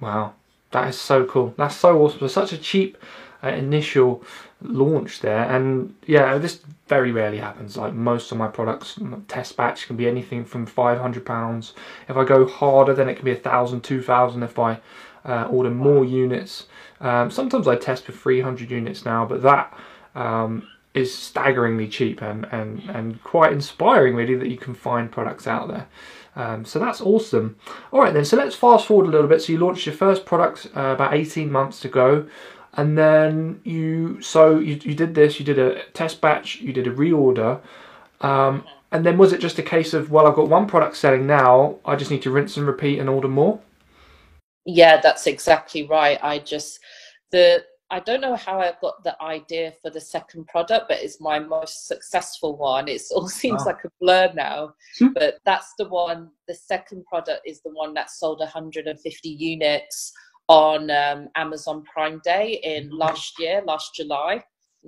Wow. 0.00 0.34
That 0.70 0.88
is 0.88 1.00
so 1.00 1.24
cool. 1.24 1.54
That's 1.56 1.76
so 1.76 1.98
awesome. 1.98 2.18
For 2.18 2.28
such 2.28 2.52
a 2.52 2.58
cheap 2.58 2.98
uh, 3.42 3.48
initial 3.48 4.22
launch 4.60 5.20
there, 5.20 5.44
and 5.44 5.94
yeah, 6.06 6.36
this 6.36 6.60
very 6.88 7.10
rarely 7.10 7.38
happens. 7.38 7.76
Like 7.76 7.94
most 7.94 8.30
of 8.32 8.36
my 8.38 8.48
products, 8.48 8.98
test 9.28 9.56
batch 9.56 9.86
can 9.86 9.96
be 9.96 10.06
anything 10.06 10.44
from 10.44 10.66
five 10.66 10.98
hundred 10.98 11.24
pounds. 11.24 11.72
If 12.06 12.18
I 12.18 12.24
go 12.24 12.46
harder, 12.46 12.92
then 12.92 13.08
it 13.08 13.14
can 13.14 13.24
be 13.24 13.30
a 13.30 13.36
thousand, 13.36 13.82
two 13.82 14.02
thousand. 14.02 14.42
If 14.42 14.58
I 14.58 14.80
uh, 15.24 15.44
order 15.44 15.70
more 15.70 16.04
units, 16.04 16.66
um, 17.00 17.30
sometimes 17.30 17.66
I 17.66 17.76
test 17.76 18.04
for 18.04 18.12
three 18.12 18.42
hundred 18.42 18.70
units 18.70 19.06
now, 19.06 19.24
but 19.24 19.40
that 19.42 19.72
um, 20.14 20.68
is 20.98 21.14
staggeringly 21.14 21.88
cheap 21.88 22.20
and, 22.20 22.46
and, 22.52 22.82
and 22.90 23.22
quite 23.22 23.52
inspiring, 23.52 24.14
really, 24.14 24.34
that 24.34 24.48
you 24.48 24.58
can 24.58 24.74
find 24.74 25.10
products 25.10 25.46
out 25.46 25.68
there. 25.68 25.86
Um, 26.36 26.64
so 26.64 26.78
that's 26.78 27.00
awesome. 27.00 27.56
All 27.92 28.00
right, 28.00 28.14
then, 28.14 28.24
so 28.24 28.36
let's 28.36 28.54
fast 28.54 28.86
forward 28.86 29.06
a 29.06 29.10
little 29.10 29.28
bit. 29.28 29.42
So 29.42 29.52
you 29.52 29.58
launched 29.58 29.86
your 29.86 29.94
first 29.94 30.24
product 30.24 30.68
uh, 30.76 30.94
about 30.94 31.14
18 31.14 31.50
months 31.50 31.84
ago. 31.84 32.26
And 32.74 32.96
then 32.96 33.60
you, 33.64 34.20
so 34.22 34.58
you, 34.58 34.78
you 34.82 34.94
did 34.94 35.14
this, 35.14 35.40
you 35.40 35.44
did 35.44 35.58
a 35.58 35.82
test 35.94 36.20
batch, 36.20 36.60
you 36.60 36.72
did 36.72 36.86
a 36.86 36.92
reorder. 36.92 37.60
Um, 38.20 38.64
and 38.92 39.04
then 39.04 39.18
was 39.18 39.32
it 39.32 39.40
just 39.40 39.58
a 39.58 39.62
case 39.62 39.94
of, 39.94 40.10
well, 40.10 40.26
I've 40.26 40.36
got 40.36 40.48
one 40.48 40.66
product 40.66 40.96
selling 40.96 41.26
now, 41.26 41.78
I 41.84 41.96
just 41.96 42.10
need 42.10 42.22
to 42.22 42.30
rinse 42.30 42.56
and 42.56 42.66
repeat 42.66 42.98
and 42.98 43.08
order 43.08 43.28
more? 43.28 43.60
Yeah, 44.64 45.00
that's 45.00 45.26
exactly 45.26 45.86
right. 45.86 46.18
I 46.22 46.38
just, 46.38 46.78
the 47.32 47.64
I 47.90 48.00
don't 48.00 48.20
know 48.20 48.36
how 48.36 48.60
I 48.60 48.72
got 48.82 49.02
the 49.02 49.20
idea 49.22 49.72
for 49.80 49.90
the 49.90 50.00
second 50.00 50.46
product, 50.46 50.86
but 50.88 51.02
it's 51.02 51.20
my 51.20 51.38
most 51.38 51.86
successful 51.86 52.56
one. 52.56 52.86
It 52.86 53.00
all 53.14 53.28
seems 53.42 53.64
like 53.64 53.84
a 53.84 53.90
blur 54.00 54.30
now, 54.34 54.74
hmm. 54.98 55.08
but 55.14 55.38
that's 55.44 55.72
the 55.78 55.88
one. 55.88 56.30
The 56.48 56.54
second 56.54 57.06
product 57.06 57.40
is 57.46 57.62
the 57.62 57.70
one 57.70 57.94
that 57.94 58.10
sold 58.10 58.40
150 58.40 59.28
units 59.28 60.12
on 60.48 60.90
um, 60.90 61.28
Amazon 61.36 61.82
Prime 61.84 62.20
Day 62.24 62.60
in 62.62 62.90
hmm. 62.90 62.96
last 62.96 63.38
year, 63.38 63.62
last 63.66 63.94
July, 63.94 64.42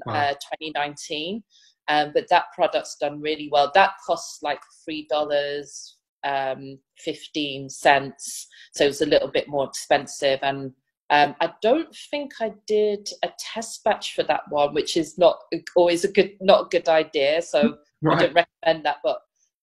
wow. 0.07 0.15
uh, 0.15 0.33
2019. 0.33 1.43
Um, 1.89 2.13
but 2.15 2.29
that 2.29 2.45
product's 2.55 2.97
done 3.01 3.21
really 3.21 3.49
well. 3.51 3.73
That 3.75 3.93
costs 4.07 4.43
like 4.43 4.61
three 4.85 5.07
dollars 5.11 5.97
um, 6.23 6.79
fifteen 6.99 7.69
cents, 7.69 8.47
so 8.75 8.85
it 8.85 8.89
was 8.89 9.01
a 9.01 9.07
little 9.07 9.29
bit 9.29 9.49
more 9.49 9.65
expensive 9.65 10.39
and 10.43 10.73
um, 11.11 11.35
I 11.41 11.53
don't 11.61 11.95
think 12.11 12.35
I 12.41 12.53
did 12.67 13.09
a 13.25 13.31
test 13.37 13.83
batch 13.83 14.15
for 14.15 14.23
that 14.25 14.43
one, 14.49 14.73
which 14.75 14.97
is 14.97 15.19
not 15.19 15.41
always 15.75 16.05
a 16.05 16.13
good 16.13 16.37
not 16.41 16.67
a 16.67 16.69
good 16.69 16.89
idea. 16.89 17.43
So 17.43 17.79
right. 18.01 18.17
I 18.17 18.27
don't 18.27 18.35
recommend 18.35 18.87
that. 18.87 18.99
But 19.03 19.21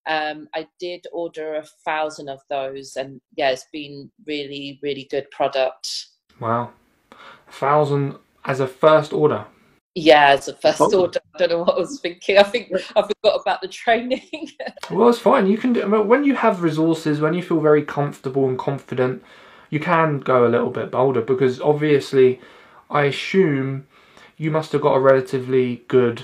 um, 0.07 0.49
I 0.53 0.67
did 0.77 1.05
order 1.13 1.55
a 1.55 1.65
thousand 1.85 2.27
of 2.27 2.41
those, 2.49 2.97
and 2.97 3.21
yeah, 3.37 3.49
it's 3.51 3.65
been 3.71 4.11
really 4.25 4.77
really 4.83 5.07
good 5.09 5.31
product. 5.31 5.87
Wow, 6.41 6.71
a 7.13 7.51
thousand 7.51 8.17
as 8.43 8.59
a 8.59 8.67
first 8.67 9.13
order. 9.13 9.45
Yeah, 9.95 10.27
as 10.31 10.49
a 10.49 10.53
first 10.53 10.81
oh. 10.81 11.01
order. 11.01 11.19
I 11.33 11.37
don't 11.39 11.49
know 11.49 11.59
what 11.59 11.75
I 11.75 11.79
was 11.79 12.01
thinking. 12.01 12.37
I 12.37 12.43
think 12.43 12.71
I 12.73 13.01
forgot 13.01 13.41
about 13.41 13.61
the 13.61 13.69
training. 13.69 14.51
well, 14.91 15.07
it's 15.07 15.17
fine. 15.17 15.47
You 15.47 15.57
can 15.57 15.71
do 15.71 15.89
when 16.03 16.25
you 16.25 16.35
have 16.35 16.61
resources, 16.61 17.21
when 17.21 17.33
you 17.33 17.41
feel 17.41 17.61
very 17.61 17.83
comfortable 17.83 18.49
and 18.49 18.59
confident 18.59 19.23
you 19.69 19.79
can 19.79 20.19
go 20.19 20.45
a 20.45 20.49
little 20.49 20.69
bit 20.69 20.91
bolder 20.91 21.21
because 21.21 21.59
obviously 21.61 22.39
I 22.89 23.03
assume 23.03 23.87
you 24.37 24.51
must 24.51 24.71
have 24.71 24.81
got 24.81 24.93
a 24.93 24.99
relatively 24.99 25.83
good 25.87 26.23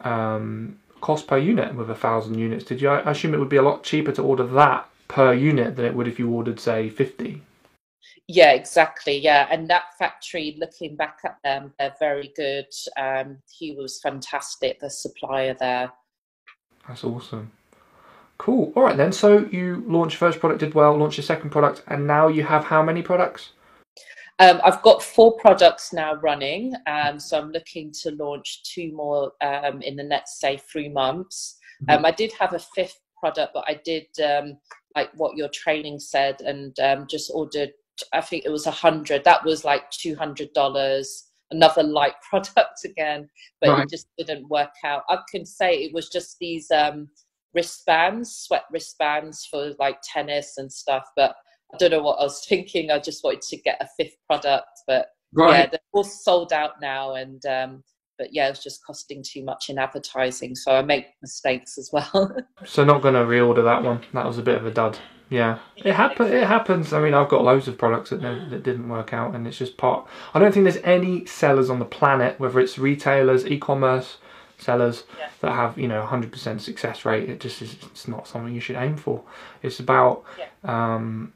um, 0.00 0.78
cost 1.00 1.26
per 1.26 1.38
unit 1.38 1.74
with 1.74 1.90
a 1.90 1.94
thousand 1.94 2.38
units. 2.38 2.64
Did 2.64 2.80
you? 2.80 2.88
I 2.88 3.10
assume 3.10 3.34
it 3.34 3.38
would 3.38 3.48
be 3.48 3.56
a 3.56 3.62
lot 3.62 3.82
cheaper 3.82 4.12
to 4.12 4.22
order 4.22 4.46
that 4.46 4.88
per 5.08 5.32
unit 5.32 5.76
than 5.76 5.86
it 5.86 5.94
would 5.94 6.06
if 6.06 6.18
you 6.18 6.30
ordered, 6.30 6.60
say, 6.60 6.88
50. 6.90 7.42
Yeah, 8.26 8.52
exactly. 8.52 9.16
Yeah, 9.16 9.48
and 9.50 9.68
that 9.70 9.94
factory, 9.98 10.56
looking 10.58 10.96
back 10.96 11.20
at 11.24 11.38
them, 11.42 11.72
they're 11.78 11.94
very 11.98 12.30
good. 12.36 12.66
Um, 12.98 13.38
he 13.50 13.72
was 13.72 14.00
fantastic, 14.00 14.80
the 14.80 14.90
supplier 14.90 15.56
there. 15.58 15.90
That's 16.86 17.04
awesome. 17.04 17.50
Cool. 18.38 18.72
All 18.76 18.84
right 18.84 18.96
then. 18.96 19.12
So 19.12 19.46
you 19.50 19.84
launched 19.86 20.16
first 20.16 20.38
product, 20.38 20.60
did 20.60 20.74
well. 20.74 20.96
Launched 20.96 21.18
your 21.18 21.24
second 21.24 21.50
product, 21.50 21.82
and 21.88 22.06
now 22.06 22.28
you 22.28 22.44
have 22.44 22.64
how 22.64 22.82
many 22.82 23.02
products? 23.02 23.50
Um, 24.38 24.60
I've 24.64 24.80
got 24.82 25.02
four 25.02 25.36
products 25.36 25.92
now 25.92 26.14
running, 26.14 26.72
um, 26.86 27.18
so 27.18 27.36
I'm 27.36 27.50
looking 27.50 27.92
to 28.02 28.12
launch 28.12 28.62
two 28.62 28.92
more 28.92 29.32
um, 29.40 29.82
in 29.82 29.96
the 29.96 30.04
next, 30.04 30.38
say, 30.38 30.56
three 30.56 30.88
months. 30.88 31.58
Mm-hmm. 31.82 31.98
Um, 31.98 32.06
I 32.06 32.12
did 32.12 32.32
have 32.38 32.54
a 32.54 32.60
fifth 32.60 33.00
product, 33.18 33.52
but 33.52 33.64
I 33.66 33.80
did 33.84 34.06
um, 34.24 34.56
like 34.94 35.10
what 35.14 35.36
your 35.36 35.48
training 35.48 35.98
said, 35.98 36.40
and 36.42 36.78
um, 36.78 37.08
just 37.08 37.32
ordered. 37.34 37.72
I 38.12 38.20
think 38.20 38.44
it 38.44 38.50
was 38.50 38.66
a 38.66 38.70
hundred. 38.70 39.24
That 39.24 39.44
was 39.44 39.64
like 39.64 39.90
two 39.90 40.14
hundred 40.14 40.52
dollars. 40.52 41.24
Another 41.50 41.82
light 41.82 42.14
product 42.30 42.84
again, 42.84 43.28
but 43.60 43.70
right. 43.70 43.82
it 43.82 43.90
just 43.90 44.06
didn't 44.18 44.48
work 44.48 44.70
out. 44.84 45.02
I 45.08 45.18
can 45.28 45.44
say 45.44 45.78
it 45.78 45.92
was 45.92 46.10
just 46.10 46.38
these 46.38 46.70
wristbands, 47.54 48.30
sweat 48.30 48.64
wristbands 48.72 49.46
for 49.50 49.72
like 49.78 49.98
tennis 50.02 50.54
and 50.58 50.72
stuff. 50.72 51.04
But 51.16 51.34
I 51.72 51.76
don't 51.78 51.90
know 51.90 52.02
what 52.02 52.18
I 52.20 52.24
was 52.24 52.44
thinking. 52.48 52.90
I 52.90 52.98
just 52.98 53.24
wanted 53.24 53.42
to 53.42 53.56
get 53.58 53.80
a 53.80 53.88
fifth 53.96 54.16
product, 54.26 54.80
but 54.86 55.08
right. 55.32 55.58
yeah, 55.58 55.66
they're 55.66 55.80
all 55.92 56.04
sold 56.04 56.52
out 56.52 56.80
now. 56.80 57.14
And 57.14 57.44
um, 57.46 57.82
but 58.18 58.34
yeah, 58.34 58.48
it's 58.48 58.62
just 58.62 58.84
costing 58.84 59.22
too 59.22 59.44
much 59.44 59.70
in 59.70 59.78
advertising, 59.78 60.54
so 60.54 60.72
I 60.72 60.82
make 60.82 61.06
mistakes 61.22 61.78
as 61.78 61.90
well. 61.92 62.36
so 62.64 62.84
not 62.84 63.02
going 63.02 63.14
to 63.14 63.20
reorder 63.20 63.64
that 63.64 63.82
one. 63.82 64.00
That 64.12 64.26
was 64.26 64.38
a 64.38 64.42
bit 64.42 64.56
of 64.56 64.66
a 64.66 64.70
dud. 64.70 64.98
Yeah, 65.30 65.58
it 65.76 65.94
happen. 65.94 66.32
It 66.32 66.46
happens. 66.46 66.92
I 66.94 67.02
mean, 67.02 67.12
I've 67.12 67.28
got 67.28 67.44
loads 67.44 67.68
of 67.68 67.76
products 67.76 68.10
that 68.10 68.22
that 68.22 68.62
didn't 68.62 68.88
work 68.88 69.12
out, 69.12 69.34
and 69.34 69.46
it's 69.46 69.58
just 69.58 69.76
part. 69.76 70.08
I 70.32 70.38
don't 70.38 70.52
think 70.52 70.64
there's 70.64 70.82
any 70.84 71.26
sellers 71.26 71.68
on 71.68 71.78
the 71.78 71.84
planet, 71.84 72.40
whether 72.40 72.58
it's 72.60 72.78
retailers, 72.78 73.46
e-commerce, 73.46 74.16
sellers 74.58 75.04
yeah. 75.18 75.28
that 75.40 75.52
have 75.52 75.78
you 75.78 75.88
know 75.88 76.04
100% 76.04 76.60
success 76.60 77.04
rate 77.04 77.30
it 77.30 77.40
just 77.40 77.62
is 77.62 77.76
it's 77.82 78.08
not 78.08 78.26
something 78.26 78.54
you 78.54 78.60
should 78.60 78.76
aim 78.76 78.96
for. 78.96 79.22
It's 79.62 79.80
about 79.80 80.24
yeah. 80.38 80.48
um, 80.64 81.32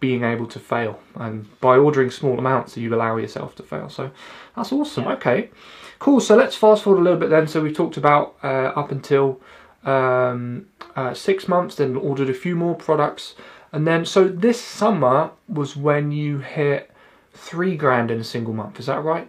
being 0.00 0.24
able 0.24 0.46
to 0.48 0.58
fail 0.58 1.00
and 1.14 1.48
by 1.60 1.76
ordering 1.76 2.10
small 2.10 2.38
amounts 2.38 2.76
you 2.76 2.94
allow 2.94 3.16
yourself 3.16 3.54
to 3.56 3.62
fail. 3.62 3.88
So 3.88 4.10
that's 4.56 4.72
awesome. 4.72 5.04
Yeah. 5.04 5.12
okay. 5.14 5.50
Cool. 5.98 6.20
So 6.20 6.34
let's 6.36 6.56
fast 6.56 6.82
forward 6.82 7.00
a 7.00 7.04
little 7.04 7.18
bit 7.18 7.30
then. 7.30 7.46
So 7.46 7.62
we've 7.62 7.76
talked 7.76 7.96
about 7.96 8.34
uh, 8.42 8.72
up 8.74 8.90
until 8.90 9.40
um, 9.84 10.66
uh, 10.96 11.14
six 11.14 11.46
months 11.46 11.76
then 11.76 11.96
ordered 11.96 12.28
a 12.28 12.34
few 12.34 12.56
more 12.56 12.74
products. 12.74 13.36
And 13.72 13.86
then 13.86 14.04
so 14.04 14.26
this 14.28 14.60
summer 14.60 15.30
was 15.48 15.76
when 15.76 16.10
you 16.10 16.38
hit 16.38 16.90
three 17.32 17.76
grand 17.76 18.10
in 18.10 18.20
a 18.20 18.24
single 18.24 18.52
month. 18.52 18.80
Is 18.80 18.86
that 18.86 19.02
right 19.02 19.28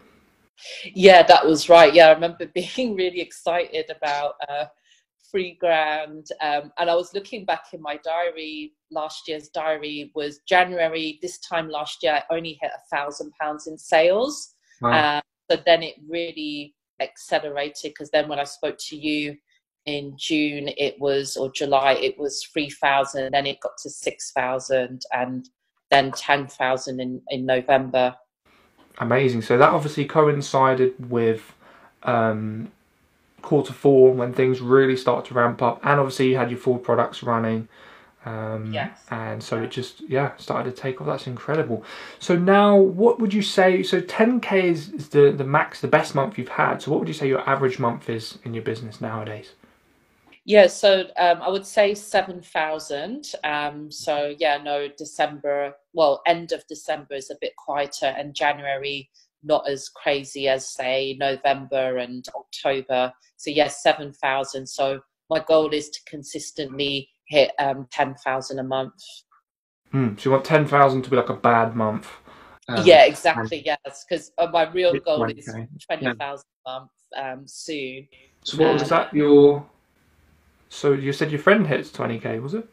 yeah, 0.94 1.24
that 1.24 1.46
was 1.46 1.70
right. 1.70 1.94
Yeah, 1.94 2.08
I 2.08 2.14
remember 2.14 2.46
being 2.54 2.96
really 2.96 3.22
excited 3.22 3.86
about 3.90 4.36
uh, 4.50 4.66
three 5.34 5.58
grand. 5.60 6.28
Um, 6.42 6.72
and 6.78 6.90
I 6.90 6.96
was 6.96 7.14
looking 7.14 7.44
back 7.44 7.66
in 7.74 7.82
my 7.82 7.98
diary, 8.04 8.74
last 8.92 9.28
year's 9.28 9.50
diary 9.50 10.12
was 10.16 10.40
January, 10.48 11.20
this 11.22 11.40
time 11.40 11.70
last 11.70 12.04
year, 12.04 12.22
I 12.30 12.36
only 12.36 12.58
hit 12.62 12.72
a 12.74 12.96
thousand 12.96 13.32
pounds 13.42 13.68
in 13.68 13.78
sales. 13.78 14.54
Wow. 14.82 15.18
Um, 15.18 15.22
but 15.50 15.66
then 15.66 15.84
it 15.84 15.96
really 16.08 16.76
accelerated 17.00 17.92
because 17.92 18.12
then 18.12 18.30
when 18.30 18.40
I 18.40 18.44
spoke 18.44 18.78
to 18.90 18.96
you 18.96 19.36
in 19.86 20.14
June, 20.18 20.70
it 20.78 21.00
was, 21.00 21.36
or 21.36 21.52
July, 21.52 21.94
it 21.94 22.18
was 22.18 22.44
3,000, 22.54 23.32
then 23.32 23.46
it 23.48 23.60
got 23.60 23.74
to 23.82 23.90
6,000 23.90 25.02
and 25.12 25.50
then 25.92 26.12
10,000 26.12 27.00
in, 27.00 27.22
in 27.30 27.46
November 27.46 28.16
amazing. 28.98 29.42
So 29.42 29.58
that 29.58 29.70
obviously 29.70 30.06
coincided 30.06 31.10
with 31.10 31.54
um, 32.04 32.72
quarter 33.42 33.74
four 33.74 34.14
when 34.14 34.34
things 34.34 34.62
really 34.62 34.98
start 34.98 35.26
to 35.26 35.34
ramp 35.34 35.62
up, 35.62 35.80
and 35.84 36.00
obviously 36.00 36.30
you 36.30 36.38
had 36.38 36.50
your 36.50 36.60
full 36.60 36.78
products 36.78 37.24
running. 37.24 37.68
Um, 38.26 38.72
yes. 38.72 39.04
And 39.12 39.44
so 39.44 39.62
it 39.62 39.72
just 39.72 40.02
yeah 40.10 40.32
started 40.38 40.76
to 40.76 40.82
take 40.82 41.02
off. 41.02 41.08
That's 41.08 41.28
incredible. 41.28 41.84
So 42.20 42.38
now, 42.38 42.78
what 42.78 43.20
would 43.20 43.34
you 43.34 43.42
say? 43.42 43.84
So 43.84 44.02
10k 44.02 44.64
is, 44.64 44.90
is 44.90 45.10
the 45.10 45.32
the 45.32 45.44
max, 45.44 45.82
the 45.82 45.88
best 45.88 46.16
month 46.16 46.38
you've 46.38 46.48
had. 46.50 46.82
So 46.82 46.92
what 46.92 47.02
would 47.02 47.10
you 47.10 47.14
say 47.14 47.28
your 47.28 47.48
average 47.48 47.80
month 47.80 48.10
is 48.10 48.40
in 48.44 48.54
your 48.54 48.64
business 48.64 49.02
nowadays? 49.02 49.52
Yeah, 50.46 50.68
so 50.68 51.06
um, 51.18 51.42
I 51.42 51.50
would 51.50 51.66
say 51.66 51.94
7,000. 51.94 53.32
Um, 53.46 53.90
so, 53.90 54.36
yeah, 54.40 54.58
no, 54.62 54.90
December, 54.98 55.74
well, 55.94 56.22
end 56.28 56.52
of 56.52 56.68
December 56.68 57.14
is 57.14 57.32
a 57.32 57.38
bit 57.40 57.56
quieter, 57.56 58.08
and 58.18 58.36
January 58.36 59.10
not 59.42 59.68
as 59.70 59.88
crazy 59.90 60.50
as, 60.50 60.74
say, 60.74 61.16
November 61.18 61.98
and 61.98 62.26
October. 62.36 63.14
So, 63.38 63.52
yes, 63.52 63.82
7,000. 63.84 64.68
So, 64.68 65.00
my 65.30 65.40
goal 65.40 65.70
is 65.74 65.90
to 65.90 66.00
consistently 66.06 67.10
hit 67.28 67.52
um, 67.60 67.88
10,000 67.92 68.60
a 68.60 68.64
month. 68.64 68.94
Hmm. 69.92 70.18
so, 70.18 70.30
you 70.30 70.32
want 70.32 70.44
10,000 70.44 71.04
to 71.04 71.10
be 71.10 71.16
like 71.16 71.30
a 71.30 71.36
bad 71.36 71.74
month? 71.74 72.10
Um, 72.68 72.86
yeah, 72.86 73.06
exactly. 73.06 73.64
Yes, 73.66 74.06
because 74.08 74.32
uh, 74.38 74.48
my 74.52 74.70
real 74.72 74.94
goal 75.00 75.24
is 75.30 75.46
20,000 75.46 75.88
yeah. 76.02 76.12
a 76.12 76.70
month 76.70 76.92
um, 77.16 77.48
soon. 77.48 78.08
So, 78.44 78.58
what 78.58 78.74
was 78.74 78.90
that? 78.90 79.14
Your 79.14 79.66
so 80.74 80.94
you 80.94 81.14
said 81.14 81.32
your 81.32 81.40
friend 81.40 81.68
hits 81.68 81.92
20k, 81.92 82.42
was 82.42 82.54
it? 82.56 82.68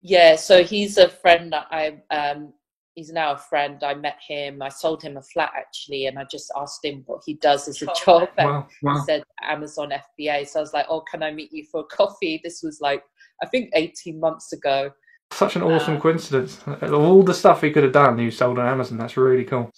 Yeah, 0.00 0.36
so 0.36 0.64
he's 0.64 0.98
a 0.98 1.08
friend 1.08 1.52
that 1.52 1.66
I 1.70 2.02
um 2.10 2.52
he's 2.94 3.12
now 3.12 3.32
a 3.32 3.38
friend. 3.38 3.82
I 3.82 3.94
met 3.94 4.18
him. 4.26 4.60
I 4.62 4.68
sold 4.68 5.02
him 5.02 5.16
a 5.16 5.22
flat 5.22 5.52
actually, 5.56 6.06
and 6.06 6.18
I 6.18 6.24
just 6.30 6.50
asked 6.56 6.84
him 6.84 7.02
what 7.06 7.22
he 7.24 7.34
does 7.34 7.68
as 7.68 7.82
a 7.82 7.86
job. 8.04 8.28
And 8.38 8.48
Wow, 8.48 8.68
wow. 8.82 8.94
he 8.94 9.00
said 9.00 9.22
Amazon 9.42 9.92
FBA. 9.92 10.46
So 10.48 10.60
I 10.60 10.62
was 10.62 10.72
like, 10.72 10.86
"Oh, 10.88 11.02
can 11.10 11.22
I 11.22 11.30
meet 11.30 11.52
you 11.52 11.64
for 11.70 11.80
a 11.80 11.84
coffee?" 11.84 12.40
This 12.42 12.62
was 12.62 12.80
like 12.80 13.02
I 13.42 13.46
think 13.46 13.70
18 13.74 14.18
months 14.18 14.52
ago. 14.52 14.90
Such 15.32 15.56
an 15.56 15.62
awesome 15.62 15.96
Uh, 15.96 16.00
coincidence. 16.00 16.60
Of 16.66 16.92
all 16.92 17.22
the 17.22 17.34
stuff 17.34 17.62
he 17.62 17.70
could 17.70 17.84
have 17.84 17.92
done, 17.92 18.18
he 18.18 18.30
sold 18.30 18.58
on 18.58 18.66
Amazon. 18.66 18.98
That's 18.98 19.16
really 19.16 19.44
cool. 19.44 19.70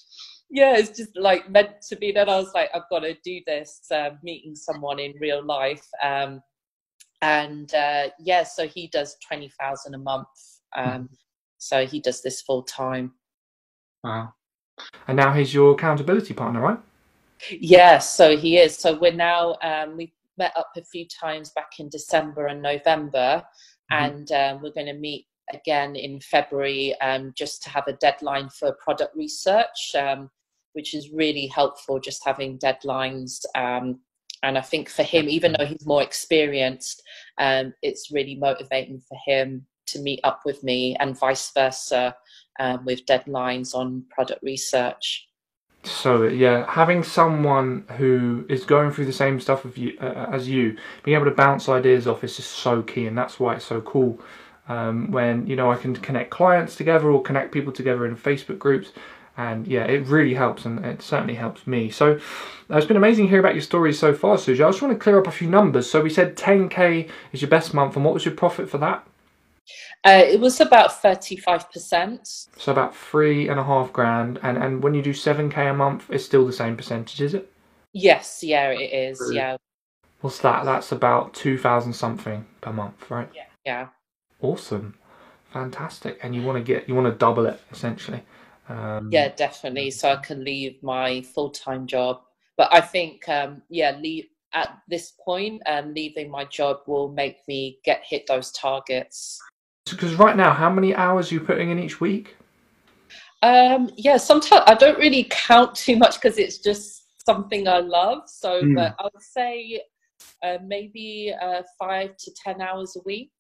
Yeah, 0.51 0.77
it's 0.77 0.97
just 0.97 1.17
like 1.17 1.51
meant 1.51 1.81
to 1.89 1.97
be. 1.97 2.13
Then 2.13 2.29
I 2.29 2.37
was 2.39 2.53
like, 2.55 2.71
I've 2.75 2.89
got 2.91 3.01
to 3.01 3.15
do 3.25 3.41
this. 3.47 3.81
Um, 3.91 4.19
meeting 4.23 4.55
someone 4.55 4.99
in 4.99 5.13
real 5.21 5.45
life, 5.45 5.87
um, 6.03 6.43
and 7.25 7.75
uh, 7.75 8.09
yeah, 8.19 8.43
so 8.43 8.67
he 8.69 8.89
does 8.89 9.17
twenty 9.27 9.51
thousand 9.61 9.95
a 9.95 9.99
month. 9.99 10.29
Um, 10.77 11.09
so 11.59 11.87
he 11.87 11.99
does 12.01 12.21
this 12.23 12.43
full 12.43 12.63
time. 12.63 13.13
Wow. 14.03 14.35
And 15.09 15.17
now 15.17 15.33
he's 15.33 15.55
your 15.55 15.73
accountability 15.73 16.35
partner, 16.35 16.61
right? 16.61 16.79
Yes, 17.51 18.15
so 18.15 18.37
he 18.37 18.59
is. 18.59 18.77
So 18.77 18.99
we're 18.99 19.13
now 19.13 19.57
um, 19.63 19.97
we 19.97 20.13
met 20.37 20.53
up 20.57 20.71
a 20.77 20.85
few 20.85 21.07
times 21.09 21.51
back 21.55 21.71
in 21.79 21.89
December 21.89 22.47
and 22.47 22.61
November, 22.61 23.43
Mhm. 23.93 24.05
and 24.05 24.33
um, 24.33 24.63
we're 24.63 24.73
going 24.79 24.93
to 24.95 25.01
meet 25.09 25.27
again 25.53 25.95
in 25.97 26.21
February 26.21 26.99
um, 27.01 27.33
just 27.37 27.63
to 27.63 27.69
have 27.71 27.87
a 27.87 27.93
deadline 28.07 28.49
for 28.49 28.77
product 28.85 29.15
research, 29.17 29.95
um, 29.95 30.31
which 30.73 30.95
is 30.95 31.11
really 31.11 31.47
helpful. 31.47 32.01
Just 32.01 32.25
having 32.25 32.59
deadlines, 32.59 33.45
um, 33.55 34.01
and 34.45 34.59
I 34.59 34.61
think 34.61 34.89
for 34.89 35.03
him, 35.03 35.29
even 35.29 35.55
though 35.59 35.67
he's 35.67 35.87
more 35.87 36.03
experienced, 36.03 37.03
um, 37.39 37.73
it's 37.83 38.11
really 38.11 38.37
motivating 38.37 39.01
for 39.01 39.19
him 39.25 39.67
to 39.87 39.99
meet 40.01 40.21
up 40.25 40.41
with 40.45 40.63
me, 40.63 40.97
and 41.01 41.19
vice 41.19 41.51
versa, 41.53 42.15
um, 42.61 42.85
with 42.85 43.05
deadlines 43.07 43.75
on 43.75 44.05
product 44.11 44.43
research. 44.43 45.27
So 45.83 46.25
yeah, 46.25 46.71
having 46.71 47.03
someone 47.03 47.85
who 47.99 48.47
is 48.49 48.65
going 48.65 48.91
through 48.91 49.05
the 49.07 49.13
same 49.13 49.39
stuff 49.41 49.65
of 49.65 49.77
you, 49.77 49.99
uh, 50.01 50.27
as 50.33 50.49
you, 50.49 50.77
being 51.03 51.15
able 51.15 51.27
to 51.27 51.37
bounce 51.37 51.69
ideas 51.69 52.07
off 52.07 52.25
is 52.25 52.37
just 52.37 52.51
so 52.51 52.83
key, 52.83 53.07
and 53.07 53.17
that's 53.17 53.39
why 53.39 53.55
it's 53.57 53.67
so 53.67 53.81
cool. 53.83 54.21
Um, 54.67 55.11
when 55.11 55.47
you 55.47 55.57
know 55.57 55.71
I 55.71 55.77
can 55.77 55.95
connect 55.95 56.31
clients 56.31 56.75
together 56.75 57.11
or 57.11 57.21
connect 57.23 57.53
people 57.53 57.73
together 57.73 58.07
in 58.07 58.17
Facebook 58.17 58.59
groups, 58.59 58.93
and 59.37 59.67
yeah, 59.67 59.85
it 59.85 60.07
really 60.07 60.35
helps, 60.35 60.65
and 60.65 60.85
it 60.85 61.03
certainly 61.03 61.35
helps 61.35 61.67
me. 61.67 61.91
So 61.91 62.15
uh, 62.71 62.77
it's 62.77 62.87
been 62.87 62.97
amazing 62.97 63.27
to 63.27 63.31
hear 63.31 63.41
about 63.41 63.55
your 63.55 63.63
stories 63.63 63.99
so 63.99 64.15
far, 64.15 64.37
Suja. 64.37 64.67
I 64.67 64.71
just 64.71 64.83
want 64.83 64.95
to 64.95 65.03
clear 65.03 65.19
up 65.19 65.27
a 65.27 65.33
few 65.33 65.49
numbers. 65.49 65.91
So 65.91 66.01
we 66.01 66.11
said 66.11 66.37
10k 66.37 67.09
is 67.33 67.43
your 67.43 67.51
best 67.51 67.75
month, 67.75 67.97
and 67.97 68.05
what 68.05 68.15
was 68.15 68.25
your 68.25 68.35
profit 68.35 68.69
for 68.69 68.79
that? 68.79 69.07
Uh, 70.05 70.23
it 70.23 70.39
was 70.39 70.61
about 70.61 70.91
35%. 71.03 72.49
So 72.59 72.73
about 72.73 72.95
three 72.95 73.49
and 73.49 73.59
a 73.59 73.65
half 73.65 73.93
grand, 73.93 74.39
and 74.43 74.59
and 74.59 74.83
when 74.83 74.95
you 74.95 75.03
do 75.03 75.13
7k 75.13 75.71
a 75.71 75.75
month, 75.75 76.07
it's 76.11 76.25
still 76.25 76.47
the 76.47 76.53
same 76.53 76.77
percentage, 76.77 77.21
is 77.21 77.35
it? 77.35 77.51
Yes, 77.93 78.43
yeah, 78.43 78.71
it 78.71 78.93
is. 78.93 79.31
Yeah, 79.33 79.57
What's 80.25 80.39
that? 80.39 80.65
That's 80.65 80.91
about 80.91 81.35
2,000 81.35 81.93
something 81.93 82.47
per 82.63 82.73
month, 82.73 83.11
right? 83.11 83.29
Yeah. 83.35 83.45
yeah. 83.67 83.89
Awesome. 84.41 84.95
Fantastic. 85.53 86.19
And 86.23 86.35
you 86.35 86.41
want 86.41 86.57
to 86.57 86.65
get, 86.65 86.89
you 86.89 86.95
want 86.95 87.13
to 87.13 87.19
double 87.19 87.45
it 87.45 87.61
essentially. 87.71 88.23
Um, 88.69 89.11
Yeah, 89.11 89.29
definitely. 89.29 89.91
So 89.91 90.11
I 90.11 90.17
can 90.17 90.45
leave 90.45 90.83
my 90.83 91.23
full 91.23 91.51
time 91.51 91.87
job. 91.87 92.23
But 92.57 92.73
I 92.73 92.81
think, 92.81 93.29
um, 93.29 93.63
yeah, 93.69 93.97
leave 94.01 94.27
at 94.55 94.79
this 94.89 95.13
point, 95.25 95.61
um, 95.67 95.93
leaving 95.93 96.31
my 96.31 96.45
job 96.45 96.79
will 96.87 97.09
make 97.09 97.39
me 97.49 97.81
get 97.85 98.03
hit 98.05 98.27
those 98.29 98.53
targets. 98.53 99.41
Because 99.91 100.15
right 100.15 100.37
now, 100.37 100.53
how 100.53 100.71
many 100.71 100.95
hours 100.95 101.31
are 101.31 101.35
you 101.35 101.41
putting 101.41 101.71
in 101.71 101.79
each 101.79 102.01
week? 102.01 102.37
Um, 103.43 103.91
yeah, 103.97 104.17
sometimes 104.17 104.63
I 104.67 104.75
don't 104.75 104.99
really 104.99 105.25
count 105.31 105.75
too 105.75 105.97
much 105.97 106.21
because 106.21 106.39
it's 106.39 106.59
just 106.59 107.05
something 107.27 107.69
I 107.69 107.79
love. 107.79 108.23
So, 108.27 108.63
Mm. 108.63 108.75
but 108.75 108.97
I 108.99 109.05
would 109.13 109.23
say 109.23 109.83
uh, 110.43 110.59
maybe 110.65 111.35
uh, 111.43 111.63
five 111.79 112.17
to 112.17 112.33
10 112.43 112.61
hours 112.63 112.97
a 112.97 113.01
week. 113.05 113.33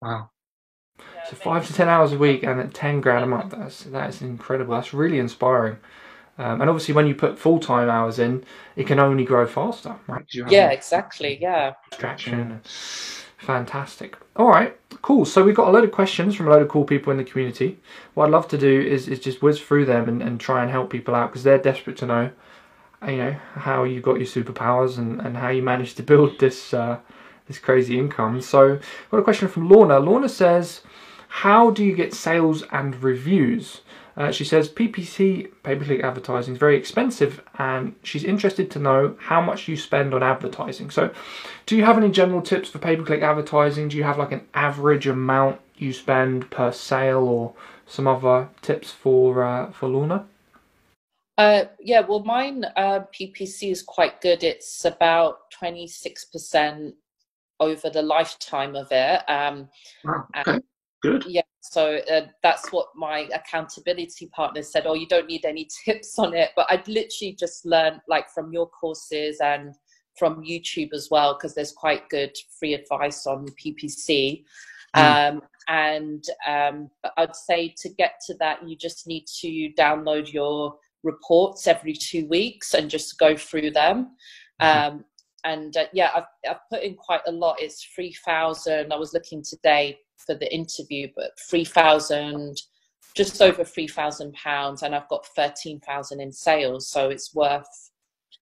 Wow. 0.00 0.30
So 1.22 1.36
five 1.36 1.66
to 1.66 1.72
10 1.72 1.88
hours 1.88 2.12
a 2.12 2.18
week 2.18 2.42
and 2.42 2.60
at 2.60 2.74
10 2.74 3.00
grand 3.00 3.24
a 3.24 3.26
month. 3.26 3.52
That's, 3.56 3.84
that 3.84 4.08
is 4.10 4.22
incredible. 4.22 4.74
That's 4.74 4.94
really 4.94 5.18
inspiring. 5.18 5.78
Um, 6.38 6.60
and 6.60 6.68
obviously, 6.68 6.94
when 6.94 7.06
you 7.06 7.14
put 7.14 7.38
full 7.38 7.58
time 7.58 7.88
hours 7.88 8.18
in, 8.18 8.44
it 8.76 8.86
can 8.86 8.98
only 8.98 9.24
grow 9.24 9.46
faster, 9.46 9.96
right? 10.06 10.20
'Cause 10.20 10.34
you 10.34 10.44
have 10.44 10.52
Yeah, 10.52 10.70
exactly. 10.70 11.38
Yeah. 11.40 11.72
distraction. 11.90 12.60
Fantastic. 13.38 14.16
All 14.36 14.48
right, 14.48 14.76
cool. 15.02 15.24
So 15.24 15.42
we've 15.44 15.54
got 15.54 15.68
a 15.68 15.70
load 15.70 15.84
of 15.84 15.92
questions 15.92 16.34
from 16.34 16.48
a 16.48 16.50
load 16.50 16.62
of 16.62 16.68
cool 16.68 16.84
people 16.84 17.10
in 17.10 17.16
the 17.16 17.24
community. 17.24 17.78
What 18.14 18.26
I'd 18.26 18.32
love 18.32 18.48
to 18.48 18.58
do 18.58 18.80
is, 18.80 19.08
is 19.08 19.20
just 19.20 19.42
whiz 19.42 19.60
through 19.60 19.84
them 19.86 20.08
and, 20.08 20.22
and 20.22 20.40
try 20.40 20.62
and 20.62 20.70
help 20.70 20.90
people 20.90 21.14
out 21.14 21.30
because 21.30 21.42
they're 21.42 21.58
desperate 21.58 21.96
to 21.98 22.06
know, 22.06 22.30
you 23.06 23.16
know, 23.16 23.36
how 23.54 23.84
you 23.84 24.00
got 24.00 24.16
your 24.16 24.26
superpowers 24.26 24.98
and, 24.98 25.20
and 25.20 25.36
how 25.36 25.48
you 25.48 25.62
managed 25.62 25.96
to 25.98 26.02
build 26.02 26.38
this 26.38 26.74
uh, 26.74 26.98
this 27.46 27.58
crazy 27.58 27.98
income. 27.98 28.40
So 28.40 28.72
we've 28.72 29.10
got 29.10 29.18
a 29.18 29.22
question 29.22 29.48
from 29.48 29.68
Lorna. 29.68 29.98
Lorna 29.98 30.28
says, 30.28 30.82
"How 31.28 31.70
do 31.70 31.84
you 31.84 31.94
get 31.94 32.14
sales 32.14 32.64
and 32.72 33.02
reviews?" 33.02 33.80
Uh, 34.16 34.30
she 34.30 34.44
says 34.44 34.70
PPC 34.70 35.48
pay-per-click 35.62 36.02
advertising 36.02 36.54
is 36.54 36.58
very 36.58 36.76
expensive, 36.76 37.42
and 37.58 37.94
she's 38.02 38.24
interested 38.24 38.70
to 38.70 38.78
know 38.78 39.14
how 39.18 39.42
much 39.42 39.68
you 39.68 39.76
spend 39.76 40.14
on 40.14 40.22
advertising. 40.22 40.90
So, 40.90 41.10
do 41.66 41.76
you 41.76 41.84
have 41.84 41.98
any 41.98 42.10
general 42.10 42.40
tips 42.40 42.70
for 42.70 42.78
pay-per-click 42.78 43.22
advertising? 43.22 43.88
Do 43.88 43.96
you 43.98 44.04
have 44.04 44.16
like 44.18 44.32
an 44.32 44.46
average 44.54 45.06
amount 45.06 45.60
you 45.76 45.92
spend 45.92 46.50
per 46.50 46.72
sale, 46.72 47.28
or 47.28 47.54
some 47.86 48.06
other 48.06 48.48
tips 48.62 48.90
for 48.90 49.44
uh, 49.44 49.70
for 49.70 49.88
Lorna? 49.88 50.24
Uh, 51.38 51.64
yeah, 51.78 52.00
well, 52.00 52.20
mine 52.24 52.64
uh, 52.76 53.00
PPC 53.12 53.70
is 53.70 53.82
quite 53.82 54.22
good. 54.22 54.42
It's 54.42 54.86
about 54.86 55.50
26% 55.52 56.94
over 57.60 57.90
the 57.90 58.02
lifetime 58.02 58.76
of 58.76 58.88
it. 58.90 59.22
Um, 59.28 59.68
Wow. 60.04 60.26
okay. 60.36 60.60
Good. 61.02 61.24
yeah, 61.26 61.42
so 61.60 61.98
uh, 62.10 62.26
that's 62.42 62.72
what 62.72 62.88
my 62.96 63.28
accountability 63.34 64.26
partner 64.28 64.62
said. 64.62 64.86
Oh, 64.86 64.94
you 64.94 65.06
don't 65.06 65.26
need 65.26 65.44
any 65.44 65.68
tips 65.84 66.18
on 66.18 66.34
it. 66.34 66.50
But 66.56 66.66
I'd 66.70 66.88
literally 66.88 67.36
just 67.38 67.64
learned 67.66 68.00
like 68.08 68.30
from 68.30 68.52
your 68.52 68.68
courses 68.68 69.38
and 69.40 69.74
from 70.18 70.42
YouTube 70.42 70.94
as 70.94 71.08
well, 71.10 71.34
because 71.34 71.54
there's 71.54 71.72
quite 71.72 72.08
good 72.08 72.32
free 72.58 72.74
advice 72.74 73.26
on 73.26 73.46
PPC. 73.62 74.44
Um, 74.94 75.42
and 75.68 76.24
um, 76.48 76.88
but 77.02 77.12
I'd 77.18 77.36
say 77.36 77.74
to 77.82 77.88
get 77.90 78.14
to 78.26 78.34
that, 78.40 78.66
you 78.66 78.76
just 78.76 79.06
need 79.06 79.26
to 79.40 79.70
download 79.78 80.32
your 80.32 80.76
reports 81.02 81.66
every 81.66 81.92
two 81.92 82.26
weeks 82.26 82.72
and 82.72 82.88
just 82.88 83.18
go 83.18 83.36
through 83.36 83.72
them. 83.72 84.16
Um, 84.60 85.04
and 85.46 85.76
uh, 85.76 85.86
yeah, 85.92 86.10
I've, 86.14 86.24
I've 86.48 86.68
put 86.70 86.82
in 86.82 86.94
quite 86.94 87.20
a 87.26 87.32
lot. 87.32 87.60
It's 87.60 87.82
3,000. 87.94 88.92
I 88.92 88.96
was 88.96 89.14
looking 89.14 89.42
today 89.42 89.98
for 90.18 90.34
the 90.34 90.52
interview, 90.52 91.08
but 91.14 91.30
3,000, 91.48 92.56
just 93.14 93.40
over 93.40 93.64
3,000 93.64 94.32
pounds. 94.34 94.82
And 94.82 94.94
I've 94.94 95.08
got 95.08 95.26
13,000 95.36 96.20
in 96.20 96.32
sales. 96.32 96.88
So 96.88 97.10
it's 97.10 97.34
worth, 97.34 97.66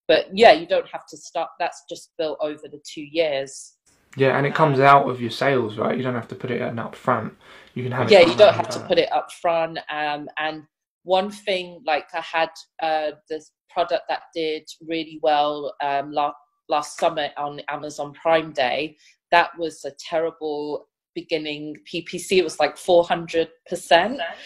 but 0.09 0.27
yeah, 0.33 0.53
you 0.53 0.67
don't 0.67 0.88
have 0.88 1.07
to 1.09 1.17
start. 1.17 1.51
That's 1.59 1.85
just 1.88 2.11
built 2.17 2.38
over 2.40 2.62
the 2.64 2.81
two 2.85 3.05
years. 3.05 3.75
Yeah, 4.17 4.38
and 4.38 4.47
it 4.47 4.55
comes 4.55 4.79
out 4.79 5.11
of 5.11 5.21
your 5.21 5.31
sales, 5.31 5.77
right? 5.77 5.97
You 5.97 6.05
don't 6.05 6.14
have 6.14 6.29
to 6.29 6.37
put 6.37 6.51
it 6.51 6.62
in 6.62 6.79
up 6.79 6.95
front. 6.95 7.35
You 7.75 7.83
can 7.83 7.93
have 7.93 8.07
it. 8.07 8.12
yeah 8.12 8.21
you 8.21 8.37
don't 8.37 8.55
have 8.55 8.69
to 8.71 8.81
put 8.81 8.99
it 8.99 9.12
up 9.12 9.31
front 9.33 9.79
um, 9.90 10.29
and 10.38 10.62
one 11.03 11.31
thing 11.31 11.83
like 11.85 12.07
i 12.14 12.21
had 12.21 12.51
uh, 12.83 13.11
this 13.29 13.51
product 13.69 14.05
that 14.09 14.23
did 14.35 14.62
really 14.87 15.19
well 15.23 15.75
um, 15.83 16.12
last, 16.12 16.37
last 16.68 16.98
summer 16.98 17.29
on 17.37 17.61
amazon 17.68 18.12
prime 18.14 18.53
day 18.53 18.96
that 19.31 19.50
was 19.59 19.85
a 19.85 19.92
terrible 19.98 20.88
beginning 21.14 21.77
ppc 21.92 22.33
it 22.33 22.44
was 22.44 22.59
like 22.59 22.77
400% 22.77 23.46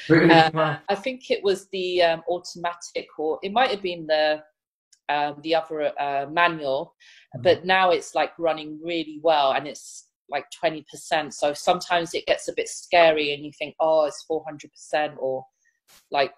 Really? 0.09 0.31
uh, 0.31 0.51
Wow. 0.53 0.79
i 0.89 0.95
think 0.95 1.31
it 1.31 1.43
was 1.43 1.69
the 1.73 2.03
um, 2.03 2.23
automatic 2.29 3.07
or 3.19 3.39
it 3.43 3.53
might 3.53 3.71
have 3.71 3.83
been 3.83 4.07
the 4.07 4.43
um, 5.11 5.37
the 5.43 5.55
other 5.55 5.93
uh, 5.99 6.27
manual 6.31 6.95
Mm-hmm. 7.37 7.43
but 7.43 7.67
now 7.67 7.91
it's 7.91 8.15
like 8.15 8.33
running 8.39 8.81
really 8.83 9.21
well 9.23 9.53
and 9.53 9.67
it's 9.69 10.07
like 10.31 10.47
20% 10.65 11.31
so 11.33 11.53
sometimes 11.53 12.15
it 12.15 12.25
gets 12.25 12.49
a 12.49 12.55
bit 12.55 12.69
scary 12.69 13.35
and 13.35 13.45
you 13.45 13.53
think 13.59 13.75
oh 13.81 14.07
it's 14.07 14.25
400% 14.31 15.15
or 15.19 15.45
like 16.11 16.33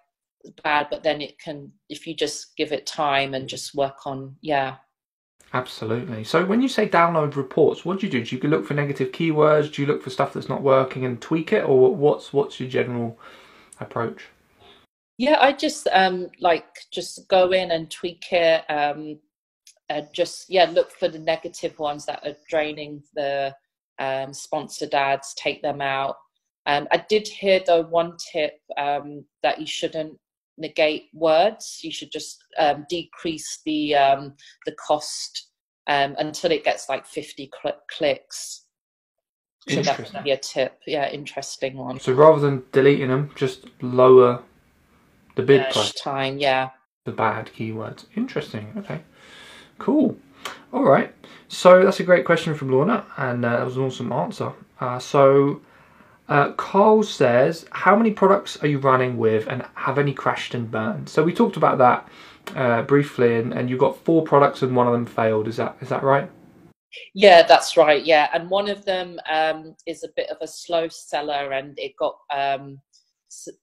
bad 0.64 0.88
but 0.90 1.04
then 1.04 1.20
it 1.20 1.38
can 1.38 1.70
if 1.88 2.06
you 2.08 2.14
just 2.14 2.56
give 2.56 2.72
it 2.72 2.86
time 2.86 3.34
and 3.34 3.48
just 3.48 3.72
work 3.74 4.04
on 4.04 4.34
yeah 4.42 4.76
Absolutely. 5.52 6.24
So 6.24 6.44
when 6.44 6.60
you 6.62 6.68
say 6.68 6.88
download 6.88 7.36
reports, 7.36 7.84
what 7.84 8.00
do 8.00 8.06
you 8.06 8.12
do? 8.12 8.24
Do 8.24 8.36
you 8.36 8.42
look 8.48 8.66
for 8.66 8.74
negative 8.74 9.12
keywords? 9.12 9.72
Do 9.72 9.82
you 9.82 9.88
look 9.88 10.02
for 10.02 10.10
stuff 10.10 10.32
that's 10.32 10.48
not 10.48 10.62
working 10.62 11.04
and 11.04 11.20
tweak 11.20 11.52
it, 11.52 11.64
or 11.64 11.94
what's 11.94 12.32
what's 12.32 12.60
your 12.60 12.68
general 12.68 13.18
approach? 13.80 14.26
yeah 15.18 15.36
i 15.40 15.52
just 15.52 15.86
um 15.92 16.28
like 16.40 16.66
just 16.90 17.28
go 17.28 17.50
in 17.52 17.72
and 17.72 17.90
tweak 17.90 18.24
it 18.32 18.64
um 18.70 19.18
and 19.88 20.08
just 20.14 20.48
yeah 20.48 20.64
look 20.64 20.90
for 20.92 21.08
the 21.08 21.18
negative 21.18 21.78
ones 21.78 22.06
that 22.06 22.26
are 22.26 22.36
draining 22.48 23.02
the 23.14 23.54
um 23.98 24.32
sponsored 24.32 24.94
ads 24.94 25.34
take 25.34 25.60
them 25.62 25.80
out 25.80 26.16
Um, 26.66 26.86
I 26.92 27.04
did 27.08 27.26
hear 27.26 27.60
though 27.66 27.82
one 27.82 28.16
tip 28.32 28.60
um, 28.76 29.24
that 29.42 29.58
you 29.60 29.66
shouldn't 29.66 30.18
negate 30.60 31.08
words. 31.12 31.80
You 31.82 31.90
should 31.90 32.12
just 32.12 32.44
um, 32.58 32.86
decrease 32.88 33.60
the 33.64 33.94
um, 33.96 34.34
the 34.66 34.72
cost 34.72 35.48
um, 35.86 36.14
until 36.18 36.52
it 36.52 36.64
gets 36.64 36.88
like 36.88 37.06
50 37.06 37.50
cl- 37.62 37.80
clicks. 37.90 38.66
So 39.68 39.82
that 39.82 39.98
would 39.98 40.24
be 40.24 40.30
a 40.30 40.38
tip. 40.38 40.80
Yeah, 40.86 41.10
interesting 41.10 41.76
one. 41.76 42.00
So 42.00 42.12
rather 42.12 42.40
than 42.40 42.64
deleting 42.72 43.08
them, 43.08 43.30
just 43.34 43.66
lower 43.82 44.42
the 45.36 45.42
bid 45.42 45.70
price. 45.70 45.92
time, 45.92 46.38
yeah. 46.38 46.70
The 47.04 47.12
bad 47.12 47.50
keywords. 47.56 48.06
Interesting. 48.16 48.72
Okay. 48.78 49.02
Cool. 49.78 50.16
All 50.72 50.84
right. 50.84 51.14
So 51.48 51.84
that's 51.84 52.00
a 52.00 52.04
great 52.04 52.24
question 52.24 52.54
from 52.54 52.70
Lorna, 52.70 53.04
and 53.16 53.44
uh, 53.44 53.58
that 53.58 53.64
was 53.64 53.76
an 53.76 53.82
awesome 53.82 54.12
answer. 54.12 54.52
Uh, 54.80 54.98
so 54.98 55.60
uh, 56.30 56.52
Carl 56.52 57.02
says, 57.02 57.66
"How 57.72 57.96
many 57.96 58.12
products 58.12 58.56
are 58.62 58.68
you 58.68 58.78
running 58.78 59.18
with, 59.18 59.48
and 59.48 59.66
have 59.74 59.98
any 59.98 60.14
crashed 60.14 60.54
and 60.54 60.70
burned?" 60.70 61.08
So 61.08 61.24
we 61.24 61.34
talked 61.34 61.56
about 61.56 61.78
that 61.78 62.08
uh, 62.54 62.82
briefly, 62.82 63.36
and, 63.36 63.52
and 63.52 63.68
you 63.68 63.76
got 63.76 63.98
four 64.04 64.22
products, 64.22 64.62
and 64.62 64.74
one 64.76 64.86
of 64.86 64.92
them 64.92 65.06
failed. 65.06 65.48
Is 65.48 65.56
that 65.56 65.76
is 65.80 65.88
that 65.88 66.04
right? 66.04 66.30
Yeah, 67.14 67.42
that's 67.42 67.76
right. 67.76 68.04
Yeah, 68.04 68.28
and 68.32 68.48
one 68.48 68.70
of 68.70 68.84
them 68.84 69.18
um, 69.28 69.74
is 69.86 70.04
a 70.04 70.08
bit 70.14 70.30
of 70.30 70.36
a 70.40 70.46
slow 70.46 70.86
seller, 70.86 71.50
and 71.50 71.76
it 71.80 71.96
got 71.96 72.16
um, 72.32 72.80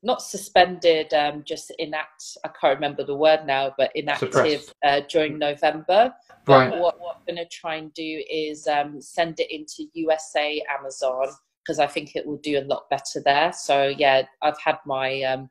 not 0.04 0.22
suspended, 0.22 1.14
um, 1.14 1.44
just 1.46 1.72
inact. 1.80 2.36
I 2.44 2.50
can't 2.60 2.76
remember 2.76 3.06
the 3.06 3.16
word 3.16 3.46
now, 3.46 3.74
but 3.78 3.92
inactive 3.96 4.74
uh, 4.84 5.02
during 5.10 5.40
November. 5.40 6.14
But 6.46 6.80
what, 6.80 7.00
what 7.00 7.18
I'm 7.18 7.36
going 7.36 7.46
to 7.46 7.50
try 7.50 7.76
and 7.76 7.94
do 7.94 8.24
is 8.30 8.68
um, 8.68 9.02
send 9.02 9.40
it 9.40 9.52
into 9.52 9.90
USA 9.94 10.62
Amazon 10.80 11.28
because 11.68 11.80
I 11.80 11.88
think 11.88 12.16
it 12.16 12.26
will 12.26 12.38
do 12.40 12.60
a 12.60 12.66
lot 12.66 12.90
better 12.90 13.22
there. 13.26 13.54
So 13.54 13.88
yeah, 13.98 14.24
I've 14.42 14.60
had 14.64 14.78
my 14.86 15.24
um, 15.24 15.50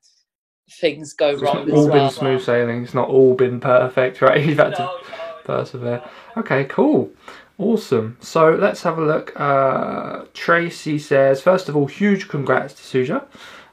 things 0.81 1.15
go 1.15 1.31
It's 1.31 1.43
wrong 1.43 1.57
not 1.59 1.69
as 1.69 1.73
all 1.75 1.89
well. 1.89 1.93
been 1.93 2.11
smooth 2.11 2.43
sailing. 2.43 2.85
It's 2.85 2.95
not 2.95 3.09
all 3.09 3.35
been 3.35 3.61
perfect, 3.61 4.23
right? 4.23 4.45
You've 4.45 4.59
had 4.59 4.77
to 4.77 4.83
No, 4.83 4.99
no. 5.11 5.35
persevere. 5.45 6.03
Okay, 6.39 6.65
cool. 6.65 7.11
Awesome. 7.59 8.19
So 8.21 8.51
let's 8.51 8.83
have 8.83 8.99
a 8.99 9.05
look. 9.05 9.33
Uh, 9.41 10.25
Tracy 10.35 10.99
says, 10.99 11.43
first 11.43 11.69
of 11.69 11.77
all, 11.77 11.87
huge 11.87 12.29
congrats 12.29 12.75
to 12.75 12.83
Suja. 12.83 13.27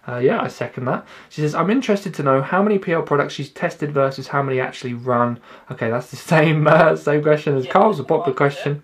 Uh, 0.08 0.17
yeah, 0.17 0.41
I 0.41 0.49
second 0.49 0.86
that. 0.86 1.06
She 1.29 1.41
says, 1.41 1.56
I'm 1.56 1.69
interested 1.69 2.13
to 2.15 2.23
know 2.23 2.41
how 2.41 2.62
many 2.63 2.77
PL 2.79 3.03
products 3.03 3.34
she's 3.36 3.49
tested 3.51 3.93
versus 3.93 4.27
how 4.29 4.43
many 4.43 4.60
actually 4.60 4.93
run. 4.93 5.39
Okay, 5.71 5.89
that's 5.89 6.12
the 6.12 6.17
same 6.34 6.67
uh, 6.67 6.95
same 6.97 7.23
question 7.23 7.58
as 7.58 7.65
Yeah, 7.65 7.71
Carl's, 7.73 7.99
a 7.99 8.03
popular 8.03 8.36
question. 8.36 8.84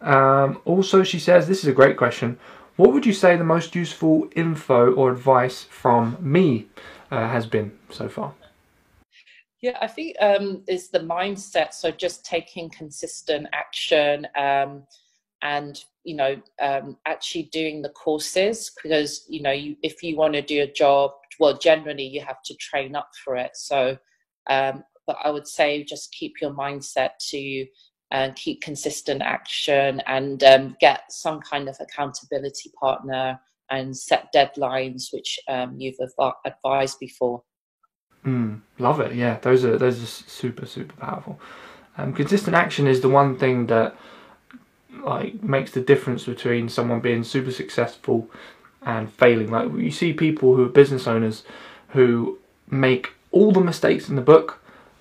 Um, 0.00 0.60
also, 0.64 1.02
she 1.02 1.18
says, 1.18 1.48
this 1.48 1.58
is 1.60 1.66
a 1.68 1.72
great 1.72 1.96
question. 1.96 2.38
What 2.78 2.92
would 2.92 3.04
you 3.04 3.12
say 3.12 3.34
the 3.34 3.42
most 3.42 3.74
useful 3.74 4.28
info 4.36 4.92
or 4.92 5.10
advice 5.10 5.64
from 5.64 6.16
me 6.20 6.68
uh, 7.10 7.26
has 7.28 7.44
been 7.44 7.76
so 7.90 8.08
far? 8.08 8.34
Yeah, 9.60 9.76
I 9.80 9.88
think 9.88 10.14
um, 10.20 10.62
is 10.68 10.88
the 10.88 11.00
mindset. 11.00 11.74
So 11.74 11.90
just 11.90 12.24
taking 12.24 12.70
consistent 12.70 13.48
action 13.52 14.28
um, 14.38 14.84
and 15.42 15.82
you 16.04 16.14
know 16.14 16.40
um, 16.62 16.96
actually 17.04 17.50
doing 17.50 17.82
the 17.82 17.88
courses 17.88 18.70
because 18.80 19.26
you 19.28 19.42
know 19.42 19.50
you, 19.50 19.74
if 19.82 20.00
you 20.04 20.16
want 20.16 20.34
to 20.34 20.42
do 20.42 20.62
a 20.62 20.72
job, 20.72 21.10
well, 21.40 21.58
generally 21.58 22.06
you 22.06 22.20
have 22.20 22.44
to 22.44 22.54
train 22.58 22.94
up 22.94 23.10
for 23.24 23.34
it. 23.34 23.56
So, 23.56 23.98
um, 24.48 24.84
but 25.04 25.16
I 25.24 25.30
would 25.30 25.48
say 25.48 25.82
just 25.82 26.12
keep 26.12 26.34
your 26.40 26.54
mindset 26.54 27.10
to 27.30 27.66
and 28.10 28.34
keep 28.36 28.62
consistent 28.62 29.22
action 29.22 30.00
and 30.06 30.42
um, 30.44 30.76
get 30.80 31.02
some 31.10 31.40
kind 31.40 31.68
of 31.68 31.76
accountability 31.80 32.70
partner 32.80 33.38
and 33.70 33.96
set 33.96 34.32
deadlines, 34.34 35.12
which 35.12 35.38
um, 35.48 35.76
you've 35.78 35.98
advi- 35.98 36.32
advised 36.44 36.98
before. 36.98 37.42
Mm, 38.24 38.60
love 38.78 39.00
it. 39.00 39.14
Yeah, 39.14 39.38
those 39.40 39.64
are 39.64 39.78
those 39.78 40.02
are 40.02 40.06
super 40.06 40.66
super 40.66 40.94
powerful. 40.96 41.40
Um, 41.96 42.12
consistent 42.12 42.56
action 42.56 42.86
is 42.86 43.00
the 43.00 43.08
one 43.08 43.38
thing 43.38 43.66
that 43.66 43.96
like 45.02 45.42
makes 45.42 45.72
the 45.72 45.80
difference 45.80 46.24
between 46.24 46.68
someone 46.68 47.00
being 47.00 47.24
super 47.24 47.52
successful 47.52 48.30
and 48.82 49.12
failing. 49.12 49.50
Like 49.50 49.72
you 49.72 49.90
see 49.90 50.12
people 50.12 50.54
who 50.54 50.64
are 50.64 50.68
business 50.68 51.06
owners 51.06 51.44
who 51.88 52.38
make 52.70 53.12
all 53.30 53.52
the 53.52 53.60
mistakes 53.60 54.08
in 54.08 54.16
the 54.16 54.22
book, 54.22 54.60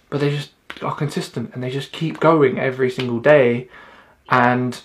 but 0.09 0.19
they 0.19 0.29
just 0.29 0.51
are 0.83 0.95
consistent 0.95 1.53
and 1.53 1.63
they 1.63 1.69
just 1.69 1.91
keep 1.91 2.19
going 2.19 2.59
every 2.59 2.89
single 2.89 3.19
day, 3.19 3.69
and 4.29 4.81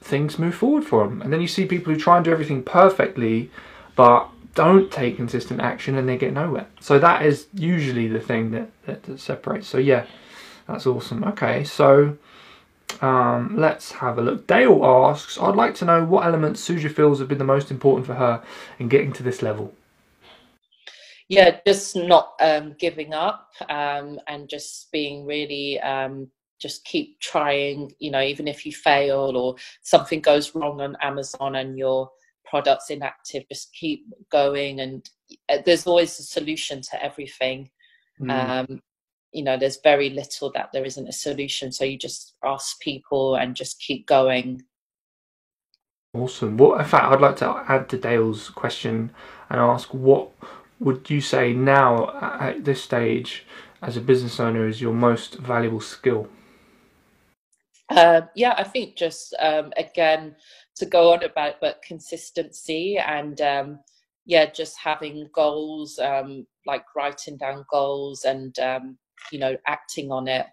things 0.00 0.38
move 0.38 0.54
forward 0.54 0.84
for 0.84 1.06
them. 1.06 1.22
And 1.22 1.32
then 1.32 1.40
you 1.40 1.48
see 1.48 1.66
people 1.66 1.92
who 1.92 1.98
try 1.98 2.16
and 2.16 2.24
do 2.24 2.32
everything 2.32 2.62
perfectly, 2.62 3.50
but 3.96 4.28
don't 4.54 4.90
take 4.90 5.16
consistent 5.16 5.60
action 5.60 5.96
and 5.96 6.08
they 6.08 6.18
get 6.18 6.32
nowhere. 6.32 6.66
So 6.80 6.98
that 6.98 7.24
is 7.24 7.46
usually 7.54 8.08
the 8.08 8.20
thing 8.20 8.50
that, 8.50 8.70
that, 8.86 9.02
that 9.04 9.20
separates. 9.20 9.66
So 9.66 9.78
yeah, 9.78 10.06
that's 10.66 10.86
awesome. 10.86 11.24
Okay, 11.24 11.64
so 11.64 12.18
um, 13.00 13.56
let's 13.56 13.92
have 13.92 14.18
a 14.18 14.22
look. 14.22 14.46
Dale 14.46 14.84
asks, 14.84 15.38
I'd 15.38 15.56
like 15.56 15.74
to 15.76 15.84
know 15.84 16.04
what 16.04 16.26
elements 16.26 16.68
Suja 16.68 16.92
feels 16.92 17.18
have 17.20 17.28
been 17.28 17.38
the 17.38 17.44
most 17.44 17.70
important 17.70 18.06
for 18.06 18.14
her 18.14 18.42
in 18.78 18.88
getting 18.88 19.12
to 19.14 19.22
this 19.22 19.40
level. 19.40 19.72
Yeah 21.32 21.58
just 21.66 21.96
not 21.96 22.34
um, 22.40 22.74
giving 22.78 23.14
up 23.14 23.48
um, 23.70 24.20
and 24.28 24.50
just 24.50 24.92
being 24.92 25.24
really 25.24 25.80
um, 25.80 26.28
just 26.60 26.84
keep 26.84 27.18
trying 27.20 27.90
you 27.98 28.10
know 28.10 28.20
even 28.20 28.46
if 28.46 28.66
you 28.66 28.72
fail 28.72 29.34
or 29.34 29.56
something 29.80 30.20
goes 30.20 30.54
wrong 30.54 30.80
on 30.82 30.94
amazon 31.00 31.56
and 31.56 31.78
your 31.78 32.10
product's 32.44 32.90
inactive 32.90 33.44
just 33.48 33.72
keep 33.72 34.04
going 34.30 34.80
and 34.80 35.08
uh, 35.48 35.56
there's 35.64 35.86
always 35.86 36.18
a 36.18 36.22
solution 36.22 36.80
to 36.82 37.02
everything 37.02 37.70
Mm. 38.20 38.30
um, 38.30 38.80
you 39.32 39.42
know 39.42 39.56
there's 39.56 39.78
very 39.82 40.10
little 40.10 40.52
that 40.52 40.68
there 40.72 40.84
isn't 40.84 41.08
a 41.08 41.12
solution 41.12 41.72
so 41.72 41.82
you 41.82 41.96
just 41.96 42.34
ask 42.44 42.78
people 42.78 43.36
and 43.36 43.56
just 43.56 43.80
keep 43.80 44.06
going 44.06 44.62
Awesome. 46.14 46.58
What, 46.58 46.78
in 46.78 46.86
fact, 46.86 47.06
I'd 47.06 47.22
like 47.22 47.36
to 47.36 47.64
add 47.68 47.88
to 47.88 47.96
Dale's 47.96 48.50
question 48.50 49.12
and 49.48 49.58
ask 49.58 49.94
what 49.94 50.30
would 50.82 51.08
you 51.08 51.20
say 51.20 51.52
now 51.52 52.10
at 52.20 52.64
this 52.64 52.82
stage 52.82 53.46
as 53.80 53.96
a 53.96 54.00
business 54.00 54.40
owner 54.40 54.66
is 54.66 54.80
your 54.80 54.92
most 54.92 55.36
valuable 55.38 55.80
skill? 55.80 56.28
Um, 57.88 58.28
yeah, 58.34 58.54
I 58.56 58.64
think 58.64 58.96
just 58.96 59.34
um, 59.38 59.72
again 59.76 60.34
to 60.76 60.86
go 60.86 61.12
on 61.12 61.22
about 61.24 61.54
but 61.60 61.82
consistency 61.82 62.98
and 62.98 63.40
um, 63.40 63.80
yeah, 64.24 64.46
just 64.46 64.76
having 64.78 65.28
goals, 65.32 65.98
um, 65.98 66.46
like 66.66 66.84
writing 66.96 67.36
down 67.36 67.64
goals 67.70 68.24
and 68.24 68.58
um, 68.58 68.98
you 69.30 69.38
know 69.38 69.56
acting 69.66 70.10
on 70.10 70.26
it 70.26 70.46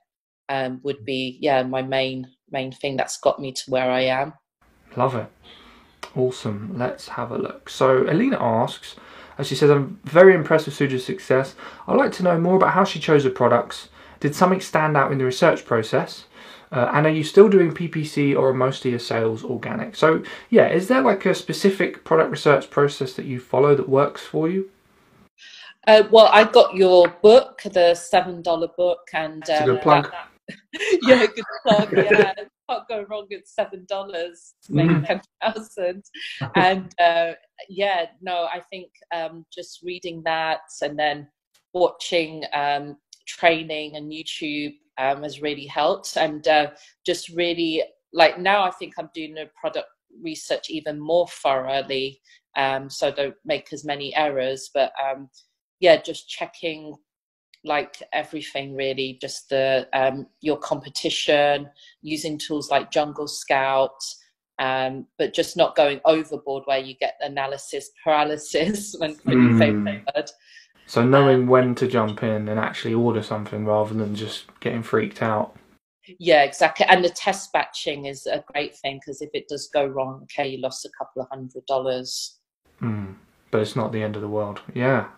um, 0.50 0.80
would 0.84 1.06
be 1.06 1.38
yeah 1.42 1.64
my 1.64 1.82
main 1.82 2.28
main 2.52 2.72
thing 2.72 2.98
that's 2.98 3.20
got 3.20 3.40
me 3.40 3.52
to 3.52 3.64
where 3.68 3.90
I 3.90 4.02
am. 4.02 4.34
Love 4.96 5.16
it. 5.16 5.32
Awesome. 6.16 6.78
Let's 6.78 7.10
have 7.10 7.32
a 7.32 7.38
look. 7.38 7.70
So 7.70 8.10
Alina 8.10 8.38
asks, 8.42 8.96
as 9.40 9.48
she 9.48 9.56
says, 9.56 9.70
I'm 9.72 10.00
very 10.04 10.36
impressed 10.36 10.66
with 10.66 10.76
Suja's 10.76 11.06
success. 11.06 11.56
I'd 11.88 11.96
like 11.98 12.12
to 12.14 12.24
know 12.24 12.38
more 12.40 12.58
about 12.58 12.74
how 12.74 12.84
she 12.84 13.00
chose 13.00 13.24
her 13.24 13.30
products. 13.30 13.90
Did 14.20 14.36
something 14.36 14.60
stand 14.60 14.98
out 14.98 15.12
in 15.12 15.18
the 15.18 15.26
research 15.26 15.66
process? 15.66 16.26
Uh, 16.72 16.92
and 16.94 17.08
are 17.08 17.12
you 17.12 17.24
still 17.24 17.50
doing 17.50 17.72
PPC 17.74 18.36
or 18.38 18.50
are 18.50 18.54
most 18.54 18.86
of 18.86 18.92
your 18.92 19.00
sales 19.00 19.44
organic? 19.44 19.96
So 19.96 20.24
yeah, 20.50 20.68
is 20.68 20.88
there 20.90 21.02
like 21.02 21.26
a 21.26 21.34
specific 21.34 22.04
product 22.04 22.30
research 22.32 22.70
process 22.70 23.14
that 23.14 23.26
you 23.26 23.40
follow 23.40 23.74
that 23.76 23.90
works 23.90 24.22
for 24.22 24.50
you? 24.50 24.70
Uh, 25.88 26.04
well, 26.12 26.28
I 26.32 26.44
got 26.44 26.76
your 26.76 27.08
book, 27.24 27.62
the 27.64 27.96
seven 27.96 28.42
dollar 28.42 28.68
book, 28.78 29.00
and 29.14 29.50
um, 29.50 29.66
good 29.66 29.82
plug. 29.82 30.12
that- 30.12 30.28
yeah, 31.02 31.26
good 31.26 31.46
plug. 31.66 31.94
Yeah, 31.98 32.34
can't 32.70 32.88
go 32.88 33.06
wrong 33.10 33.28
with 33.30 33.46
seven 33.48 33.86
dollars. 33.88 34.54
Make 34.70 34.90
Mhm. 34.90 35.08
ten 35.08 35.22
thousand, 35.42 36.04
and 36.56 36.94
uh, 37.00 37.34
yeah, 37.68 38.08
no, 38.22 38.48
I 38.54 38.62
think 38.70 38.92
um, 39.14 39.46
just 39.52 39.82
reading 39.84 40.22
that 40.24 40.62
and 40.82 40.98
then 40.98 41.28
watching 41.74 42.44
um, 42.54 42.98
training 43.28 43.96
and 43.96 44.12
YouTube 44.12 44.76
um, 44.98 45.24
has 45.24 45.42
really 45.42 45.66
helped, 45.66 46.18
and 46.18 46.48
uh, 46.48 46.72
just 47.06 47.30
really 47.30 47.84
like 48.14 48.40
now 48.40 48.64
I 48.64 48.72
think 48.72 48.94
I'm 48.98 49.10
doing 49.14 49.34
the 49.34 49.50
product 49.60 49.88
research 50.22 50.70
even 50.70 51.00
more 51.00 51.28
thoroughly, 51.28 52.20
um, 52.58 52.90
so 52.90 53.12
don't 53.12 53.36
make 53.46 53.74
as 53.74 53.84
many 53.84 54.16
errors, 54.16 54.70
but. 54.74 54.92
Um, 55.04 55.30
yeah, 55.82 55.96
just 55.96 56.28
checking 56.28 56.94
like 57.64 58.02
everything 58.14 58.76
really, 58.76 59.18
just 59.22 59.50
the 59.50 59.88
um, 59.94 60.28
your 60.42 60.58
competition, 60.58 61.70
using 62.02 62.38
tools 62.38 62.70
like 62.70 62.92
Jungle 62.92 63.28
Scout, 63.28 64.02
um, 64.60 65.06
but 65.18 65.34
just 65.34 65.58
not 65.58 65.76
going 65.76 66.00
overboard 66.06 66.64
where 66.66 66.80
you 66.80 66.96
get 66.96 67.16
analysis 67.22 67.90
paralysis 68.04 68.96
when, 69.00 69.16
Mm. 69.16 70.06
word. 70.16 70.30
So 70.86 71.06
knowing 71.06 71.48
when 71.48 71.76
to 71.76 71.88
jump 71.88 72.24
in 72.24 72.50
and 72.50 72.60
actually 72.60 72.96
order 72.96 73.22
something 73.22 73.66
rather 73.66 73.94
than 73.94 74.16
just 74.16 74.46
getting 74.60 74.82
freaked 74.82 75.22
out. 75.22 75.56
Yeah, 76.18 76.44
exactly. 76.44 76.88
And 76.88 77.06
the 77.06 77.10
test 77.10 77.54
batching 77.54 78.06
is 78.06 78.26
a 78.26 78.44
great 78.52 78.76
thing 78.76 78.98
because 78.98 79.22
if 79.22 79.30
it 79.34 79.48
does 79.48 79.70
go 79.72 79.86
wrong, 79.86 80.22
okay, 80.24 80.48
you 80.48 80.60
lost 80.60 80.86
a 80.86 80.90
couple 80.98 81.22
of 81.22 81.28
hundred 81.30 81.66
dollars. 81.68 82.40
Mm, 82.82 83.16
but 83.52 83.62
it's 83.62 83.76
not 83.76 83.92
the 83.92 84.02
end 84.02 84.16
of 84.16 84.24
the 84.24 84.28
world. 84.28 84.62
Yeah. 84.74 85.10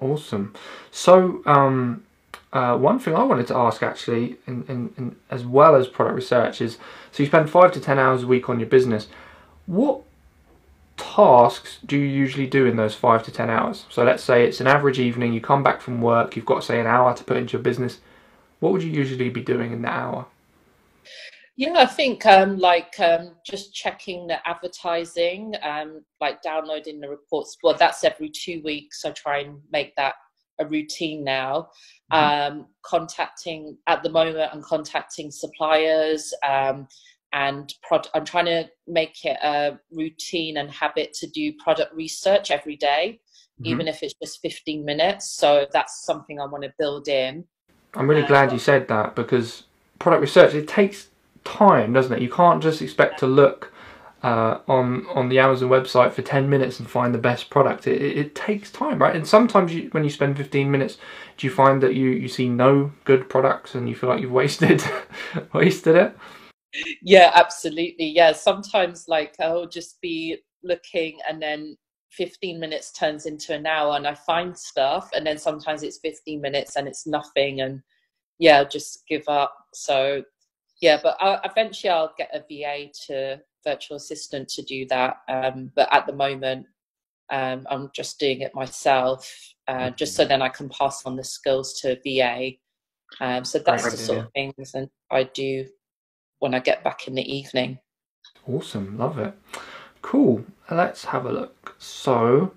Awesome. 0.00 0.54
So, 0.90 1.42
um, 1.46 2.04
uh, 2.52 2.76
one 2.76 2.98
thing 2.98 3.14
I 3.14 3.22
wanted 3.22 3.46
to 3.48 3.56
ask 3.56 3.82
actually, 3.82 4.36
in, 4.46 4.64
in, 4.68 4.94
in, 4.96 5.16
as 5.30 5.44
well 5.44 5.74
as 5.74 5.88
product 5.88 6.16
research, 6.16 6.60
is 6.60 6.78
so 7.12 7.22
you 7.22 7.26
spend 7.26 7.50
five 7.50 7.72
to 7.72 7.80
ten 7.80 7.98
hours 7.98 8.22
a 8.22 8.26
week 8.26 8.48
on 8.48 8.60
your 8.60 8.68
business. 8.68 9.08
What 9.66 10.00
tasks 10.96 11.78
do 11.84 11.96
you 11.98 12.06
usually 12.06 12.46
do 12.46 12.64
in 12.66 12.76
those 12.76 12.94
five 12.94 13.22
to 13.24 13.30
ten 13.30 13.50
hours? 13.50 13.84
So 13.90 14.04
let's 14.04 14.22
say 14.22 14.46
it's 14.46 14.60
an 14.60 14.66
average 14.66 14.98
evening, 14.98 15.32
you 15.32 15.40
come 15.40 15.62
back 15.62 15.80
from 15.80 16.00
work, 16.00 16.36
you've 16.36 16.46
got 16.46 16.64
say 16.64 16.80
an 16.80 16.86
hour 16.86 17.14
to 17.14 17.24
put 17.24 17.36
into 17.36 17.52
your 17.52 17.62
business. 17.62 18.00
What 18.60 18.72
would 18.72 18.82
you 18.82 18.90
usually 18.90 19.28
be 19.28 19.42
doing 19.42 19.72
in 19.72 19.82
that 19.82 19.92
hour? 19.92 20.26
Yeah, 21.56 21.72
I 21.78 21.86
think 21.86 22.26
um, 22.26 22.58
like 22.58 22.94
um, 23.00 23.32
just 23.44 23.74
checking 23.74 24.26
the 24.26 24.46
advertising, 24.46 25.54
um, 25.62 26.04
like 26.20 26.42
downloading 26.42 27.00
the 27.00 27.08
reports. 27.08 27.56
Well, 27.62 27.74
that's 27.78 28.04
every 28.04 28.28
two 28.28 28.60
weeks. 28.62 29.06
I 29.06 29.12
try 29.12 29.38
and 29.40 29.58
make 29.72 29.96
that 29.96 30.14
a 30.58 30.66
routine 30.66 31.24
now. 31.24 31.70
Mm-hmm. 32.12 32.58
Um, 32.58 32.66
contacting 32.82 33.78
at 33.86 34.02
the 34.02 34.10
moment, 34.10 34.50
I'm 34.52 34.62
contacting 34.62 35.30
suppliers 35.30 36.34
um, 36.46 36.88
and 37.32 37.72
prod- 37.82 38.08
I'm 38.14 38.26
trying 38.26 38.46
to 38.46 38.68
make 38.86 39.24
it 39.24 39.38
a 39.42 39.78
routine 39.90 40.58
and 40.58 40.70
habit 40.70 41.14
to 41.14 41.26
do 41.26 41.54
product 41.54 41.94
research 41.94 42.50
every 42.50 42.76
day, 42.76 43.20
mm-hmm. 43.60 43.66
even 43.66 43.88
if 43.88 44.02
it's 44.02 44.14
just 44.22 44.40
15 44.42 44.84
minutes. 44.84 45.32
So 45.32 45.66
that's 45.72 46.04
something 46.04 46.38
I 46.38 46.44
want 46.44 46.64
to 46.64 46.72
build 46.78 47.08
in. 47.08 47.44
I'm 47.94 48.08
really 48.10 48.26
glad 48.26 48.52
you 48.52 48.58
said 48.58 48.88
that 48.88 49.14
because 49.14 49.62
product 49.98 50.20
research 50.20 50.52
it 50.52 50.68
takes 50.68 51.08
time, 51.46 51.92
doesn't 51.92 52.12
it? 52.12 52.22
You 52.22 52.30
can't 52.30 52.62
just 52.62 52.82
expect 52.82 53.18
to 53.20 53.26
look 53.26 53.72
uh, 54.22 54.58
on 54.66 55.06
on 55.14 55.28
the 55.28 55.38
Amazon 55.38 55.68
website 55.68 56.12
for 56.12 56.22
10 56.22 56.50
minutes 56.50 56.80
and 56.80 56.90
find 56.90 57.14
the 57.14 57.18
best 57.18 57.48
product. 57.48 57.86
It, 57.86 58.02
it, 58.02 58.18
it 58.18 58.34
takes 58.34 58.70
time, 58.70 58.98
right? 58.98 59.14
And 59.14 59.26
sometimes 59.26 59.72
you, 59.72 59.88
when 59.92 60.04
you 60.04 60.10
spend 60.10 60.36
15 60.36 60.70
minutes, 60.70 60.98
do 61.36 61.46
you 61.46 61.52
find 61.52 61.82
that 61.82 61.94
you, 61.94 62.10
you 62.10 62.28
see 62.28 62.48
no 62.48 62.92
good 63.04 63.28
products 63.28 63.74
and 63.74 63.88
you 63.88 63.94
feel 63.94 64.10
like 64.10 64.20
you've 64.20 64.32
wasted 64.32 64.82
wasted 65.52 65.96
it? 65.96 66.16
Yeah, 67.02 67.30
absolutely. 67.34 68.06
Yeah, 68.06 68.32
sometimes 68.32 69.06
like 69.08 69.34
I'll 69.40 69.68
just 69.68 70.00
be 70.00 70.38
looking 70.62 71.18
and 71.28 71.40
then 71.40 71.76
15 72.10 72.58
minutes 72.58 72.92
turns 72.92 73.26
into 73.26 73.54
an 73.54 73.66
hour 73.66 73.96
and 73.96 74.06
I 74.06 74.14
find 74.14 74.56
stuff 74.56 75.10
and 75.14 75.26
then 75.26 75.38
sometimes 75.38 75.82
it's 75.82 75.98
15 75.98 76.40
minutes 76.40 76.76
and 76.76 76.88
it's 76.88 77.06
nothing 77.06 77.60
and 77.60 77.82
yeah, 78.38 78.58
I'll 78.58 78.68
just 78.68 79.06
give 79.08 79.28
up. 79.28 79.54
So 79.72 80.22
yeah, 80.80 80.98
but 81.02 81.16
I'll, 81.20 81.40
eventually 81.44 81.90
I'll 81.90 82.14
get 82.16 82.30
a 82.34 82.40
VA 82.40 82.90
to 83.06 83.40
virtual 83.64 83.96
assistant 83.96 84.48
to 84.50 84.62
do 84.62 84.86
that. 84.86 85.16
Um, 85.28 85.70
but 85.74 85.92
at 85.92 86.06
the 86.06 86.12
moment, 86.12 86.66
um, 87.30 87.66
I'm 87.70 87.90
just 87.94 88.20
doing 88.20 88.40
it 88.42 88.54
myself, 88.54 89.30
uh, 89.66 89.90
just 89.90 90.14
so 90.14 90.24
then 90.24 90.42
I 90.42 90.48
can 90.48 90.68
pass 90.68 91.04
on 91.04 91.16
the 91.16 91.24
skills 91.24 91.80
to 91.80 91.98
VA. 92.04 92.52
Um, 93.20 93.44
so 93.44 93.58
that's 93.58 93.90
the 93.90 93.96
sort 93.96 94.18
of 94.18 94.32
things 94.32 94.74
and 94.74 94.88
I 95.10 95.24
do 95.24 95.66
when 96.40 96.54
I 96.54 96.60
get 96.60 96.84
back 96.84 97.08
in 97.08 97.14
the 97.14 97.34
evening. 97.34 97.78
Awesome, 98.46 98.98
love 98.98 99.18
it. 99.18 99.34
Cool. 100.02 100.44
Let's 100.70 101.06
have 101.06 101.24
a 101.24 101.32
look. 101.32 101.74
So 101.78 102.52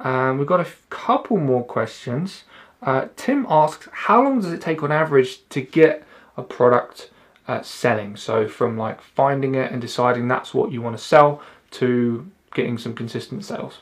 um, 0.00 0.38
we've 0.38 0.46
got 0.46 0.60
a 0.60 0.66
couple 0.90 1.38
more 1.38 1.64
questions. 1.64 2.44
Uh, 2.80 3.06
Tim 3.16 3.46
asks, 3.48 3.88
how 3.92 4.22
long 4.22 4.40
does 4.40 4.52
it 4.52 4.60
take 4.60 4.82
on 4.82 4.92
average 4.92 5.48
to 5.48 5.60
get 5.60 6.04
a 6.36 6.42
product 6.42 7.10
uh, 7.48 7.62
selling. 7.62 8.16
So 8.16 8.48
from 8.48 8.76
like 8.76 9.00
finding 9.00 9.54
it 9.54 9.72
and 9.72 9.80
deciding 9.80 10.28
that's 10.28 10.54
what 10.54 10.72
you 10.72 10.82
want 10.82 10.96
to 10.96 11.02
sell 11.02 11.42
to 11.72 12.30
getting 12.54 12.78
some 12.78 12.94
consistent 12.94 13.44
sales. 13.44 13.80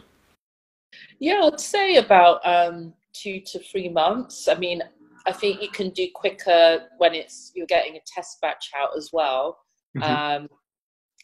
Yeah, 1.18 1.42
I'd 1.44 1.60
say 1.60 1.96
about 1.96 2.40
um, 2.46 2.94
two 3.12 3.40
to 3.40 3.58
three 3.58 3.88
months. 3.88 4.48
I 4.48 4.54
mean, 4.54 4.82
I 5.26 5.32
think 5.32 5.60
you 5.60 5.68
can 5.68 5.90
do 5.90 6.08
quicker 6.14 6.86
when 6.98 7.14
it's 7.14 7.52
you're 7.54 7.66
getting 7.66 7.96
a 7.96 8.00
test 8.06 8.40
batch 8.40 8.70
out 8.80 8.96
as 8.96 9.10
well. 9.12 9.58
Mm-hmm. 9.96 10.42
Um, 10.42 10.48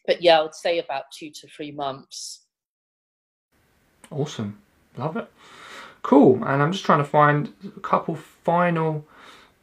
but 0.06 0.22
yeah, 0.22 0.42
I'd 0.42 0.54
say 0.54 0.78
about 0.78 1.04
two 1.12 1.30
to 1.30 1.48
three 1.48 1.72
months. 1.72 2.42
Awesome, 4.10 4.58
love 4.96 5.16
it. 5.16 5.30
Cool, 6.02 6.36
and 6.44 6.62
I'm 6.62 6.72
just 6.72 6.84
trying 6.84 6.98
to 6.98 7.04
find 7.04 7.52
a 7.76 7.80
couple 7.80 8.14
final 8.14 9.04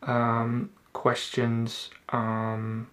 um, 0.02 0.70
questions. 0.94 1.90
Um, 2.10 2.88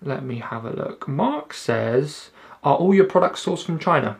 let 0.00 0.24
me 0.24 0.38
have 0.38 0.64
a 0.64 0.70
look. 0.70 1.06
Mark 1.06 1.54
says, 1.54 2.30
are 2.64 2.76
all 2.76 2.94
your 2.94 3.04
products 3.04 3.44
sourced 3.44 3.64
from 3.64 3.78
China? 3.78 4.18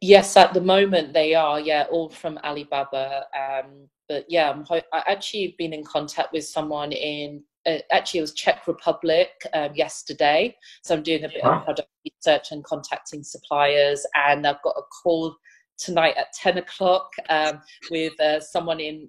Yes, 0.00 0.36
at 0.36 0.54
the 0.54 0.60
moment 0.60 1.12
they 1.12 1.34
are. 1.34 1.60
Yeah, 1.60 1.86
all 1.90 2.08
from 2.08 2.38
Alibaba. 2.44 3.24
Um, 3.36 3.88
but 4.08 4.24
yeah, 4.28 4.50
I'm 4.50 4.64
ho- 4.64 4.80
I 4.92 5.02
actually 5.06 5.54
been 5.58 5.72
in 5.72 5.84
contact 5.84 6.32
with 6.32 6.44
someone 6.44 6.92
in. 6.92 7.42
Uh, 7.66 7.78
actually, 7.92 8.18
it 8.18 8.22
was 8.22 8.34
Czech 8.34 8.66
Republic 8.66 9.30
um, 9.52 9.74
yesterday. 9.74 10.56
So 10.82 10.94
I'm 10.94 11.02
doing 11.02 11.24
a 11.24 11.28
bit 11.28 11.44
wow. 11.44 11.58
of 11.58 11.64
product 11.64 11.88
research 12.04 12.52
and 12.52 12.64
contacting 12.64 13.22
suppliers, 13.22 14.06
and 14.14 14.46
I've 14.46 14.62
got 14.62 14.76
a 14.78 14.82
call 15.02 15.36
tonight 15.78 16.14
at 16.16 16.32
10 16.32 16.58
o'clock 16.58 17.10
um, 17.28 17.60
with 17.90 18.18
uh, 18.20 18.40
someone 18.40 18.80
in 18.80 19.08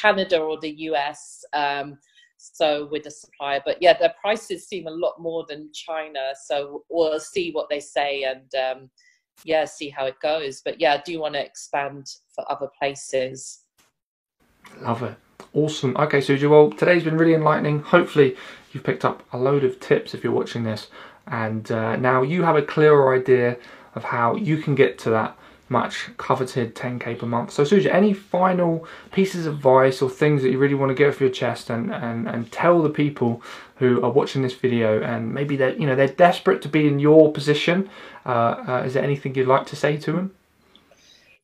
Canada 0.00 0.38
or 0.38 0.58
the 0.60 0.70
US. 0.70 1.44
Um, 1.52 1.98
so 2.36 2.88
with 2.90 3.06
a 3.06 3.10
supplier, 3.10 3.60
but 3.64 3.78
yeah, 3.80 3.96
their 3.98 4.14
prices 4.20 4.66
seem 4.68 4.86
a 4.86 4.90
lot 4.90 5.14
more 5.18 5.44
than 5.48 5.70
China. 5.72 6.32
So 6.44 6.84
we'll 6.90 7.20
see 7.20 7.50
what 7.52 7.68
they 7.68 7.80
say 7.80 8.24
and 8.24 8.54
um, 8.54 8.90
yeah, 9.44 9.64
see 9.64 9.88
how 9.88 10.06
it 10.06 10.20
goes. 10.20 10.60
But 10.64 10.80
yeah, 10.80 10.94
I 10.94 11.02
do 11.04 11.20
want 11.20 11.34
to 11.34 11.44
expand 11.44 12.06
for 12.34 12.50
other 12.50 12.68
places. 12.78 13.60
Love 14.80 15.02
it. 15.02 15.16
Awesome. 15.52 15.96
Okay, 15.96 16.18
Suja, 16.18 16.48
well, 16.48 16.70
today's 16.70 17.04
been 17.04 17.16
really 17.16 17.34
enlightening. 17.34 17.80
Hopefully, 17.80 18.36
you've 18.72 18.84
picked 18.84 19.04
up 19.04 19.22
a 19.32 19.38
load 19.38 19.64
of 19.64 19.80
tips 19.80 20.14
if 20.14 20.24
you're 20.24 20.32
watching 20.32 20.64
this, 20.64 20.88
and 21.26 21.70
uh, 21.70 21.96
now 21.96 22.22
you 22.22 22.42
have 22.42 22.56
a 22.56 22.62
clearer 22.62 23.14
idea 23.14 23.56
of 23.94 24.04
how 24.04 24.34
you 24.34 24.58
can 24.58 24.74
get 24.74 24.98
to 24.98 25.10
that 25.10 25.36
much 25.68 26.10
coveted 26.18 26.74
10k 26.74 27.18
per 27.18 27.26
month. 27.26 27.50
So 27.50 27.62
Suja, 27.62 27.92
any 27.92 28.12
final 28.12 28.86
pieces 29.12 29.46
of 29.46 29.54
advice 29.54 30.02
or 30.02 30.10
things 30.10 30.42
that 30.42 30.50
you 30.50 30.58
really 30.58 30.74
want 30.74 30.90
to 30.90 30.94
get 30.94 31.08
off 31.08 31.20
your 31.20 31.30
chest 31.30 31.70
and, 31.70 31.92
and, 31.92 32.28
and 32.28 32.52
tell 32.52 32.82
the 32.82 32.90
people 32.90 33.42
who 33.76 34.02
are 34.04 34.10
watching 34.10 34.42
this 34.42 34.54
video 34.54 35.02
and 35.02 35.32
maybe 35.32 35.56
they're 35.56 35.74
you 35.74 35.86
know 35.86 35.96
they're 35.96 36.08
desperate 36.08 36.62
to 36.62 36.68
be 36.68 36.86
in 36.86 36.98
your 36.98 37.32
position. 37.32 37.88
Uh, 38.26 38.64
uh, 38.68 38.82
is 38.86 38.94
there 38.94 39.02
anything 39.02 39.34
you'd 39.34 39.48
like 39.48 39.66
to 39.66 39.76
say 39.76 39.96
to 39.96 40.12
them? 40.12 40.34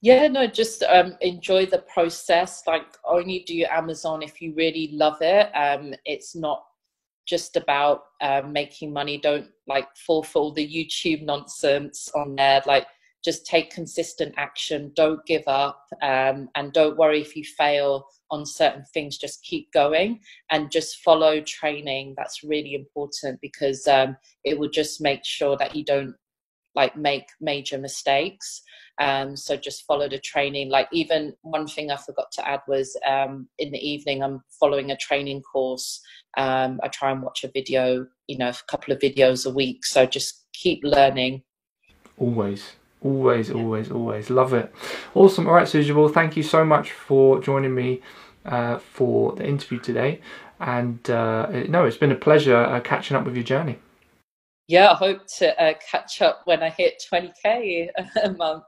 Yeah, 0.03 0.29
no, 0.29 0.47
just 0.47 0.83
um, 0.85 1.17
enjoy 1.21 1.67
the 1.67 1.79
process. 1.79 2.63
Like 2.67 2.87
only 3.05 3.41
do 3.41 3.65
Amazon 3.71 4.23
if 4.23 4.41
you 4.41 4.55
really 4.55 4.91
love 4.93 5.19
it. 5.21 5.51
Um, 5.55 5.95
it's 6.05 6.35
not 6.35 6.65
just 7.27 7.57
about 7.57 8.05
uh, 8.21 8.43
making 8.47 8.93
money. 8.93 9.19
Don't 9.19 9.49
like 9.67 9.95
fall 9.97 10.23
for 10.23 10.41
all 10.41 10.53
the 10.53 10.67
YouTube 10.67 11.23
nonsense 11.23 12.11
on 12.15 12.35
there. 12.37 12.63
Like 12.67 12.87
just 13.25 13.47
take 13.47 13.71
consistent 13.71 14.35
action. 14.37 14.93
Don't 14.95 15.25
give 15.27 15.43
up 15.47 15.85
um, 16.03 16.49
and 16.55 16.73
don't 16.73 16.97
worry 16.97 17.21
if 17.21 17.37
you 17.37 17.45
fail 17.45 18.07
on 18.31 18.47
certain 18.47 18.85
things 18.95 19.19
just 19.19 19.43
keep 19.43 19.71
going 19.73 20.21
and 20.51 20.71
just 20.71 21.03
follow 21.03 21.41
training. 21.43 22.15
That's 22.17 22.43
really 22.45 22.75
important 22.75 23.41
because 23.41 23.87
um, 23.87 24.17
it 24.45 24.59
will 24.59 24.71
just 24.71 25.01
make 25.01 25.25
sure 25.25 25.57
that 25.59 25.75
you 25.75 25.85
don't 25.85 26.15
like 26.77 26.97
make 26.97 27.25
major 27.41 27.79
mistakes. 27.79 28.63
Um, 29.01 29.37
so 29.37 29.57
just 29.57 29.85
follow 29.87 30.09
the 30.09 30.19
training. 30.19 30.71
Like 30.71 30.89
even 30.93 31.35
one 31.43 31.67
thing 31.67 31.91
i 31.91 31.97
forgot 31.97 32.31
to 32.33 32.49
add 32.49 32.61
was 32.69 32.97
um, 33.07 33.49
in 33.59 33.73
the 33.73 33.79
evening 33.79 34.23
i'm 34.23 34.43
following 34.59 34.91
a 34.93 34.97
training 34.97 35.43
course. 35.43 36.01
Um, 36.37 36.79
i 36.83 36.89
try 36.89 37.11
and 37.11 37.23
watch 37.23 37.43
a 37.43 37.51
video 37.53 38.07
you 38.29 38.39
know 38.39 38.51
a 38.51 38.55
couple 38.69 38.95
of 38.95 39.01
videos 39.01 39.51
a 39.51 39.55
week. 39.55 39.85
So 39.85 40.07
just 40.07 40.47
keep 40.53 40.81
learning. 40.85 41.43
Always 42.17 42.77
Always, 43.03 43.51
always, 43.51 43.91
always. 43.91 44.31
Love 44.31 44.53
it. 44.53 44.73
Awesome. 45.15 45.47
All 45.47 45.55
right, 45.55 45.67
Suja. 45.67 45.95
Well, 45.95 46.09
thank 46.09 46.37
you 46.37 46.43
so 46.43 46.65
much 46.65 46.93
for 46.93 47.41
joining 47.41 47.75
me 47.75 48.03
uh, 48.45 48.79
for 48.79 49.33
the 49.33 49.47
interview 49.47 49.79
today. 49.79 50.21
And 50.61 51.09
uh, 51.09 51.49
no, 51.69 51.87
it's 51.87 51.97
been 51.97 52.13
a 52.13 52.17
pleasure 52.17 52.57
uh, 52.57 52.81
catching 52.81 53.17
up 53.17 53.25
with 53.25 53.35
your 53.35 53.45
journey. 53.45 53.79
Yeah, 54.69 54.93
I 54.93 54.95
hope 54.95 55.27
to 55.39 55.61
uh, 55.61 55.75
catch 55.91 56.23
up 56.23 56.43
when 56.45 56.63
I 56.63 56.69
hit 56.69 57.03
20k 57.13 57.89
a 58.23 58.33
month. 58.33 58.65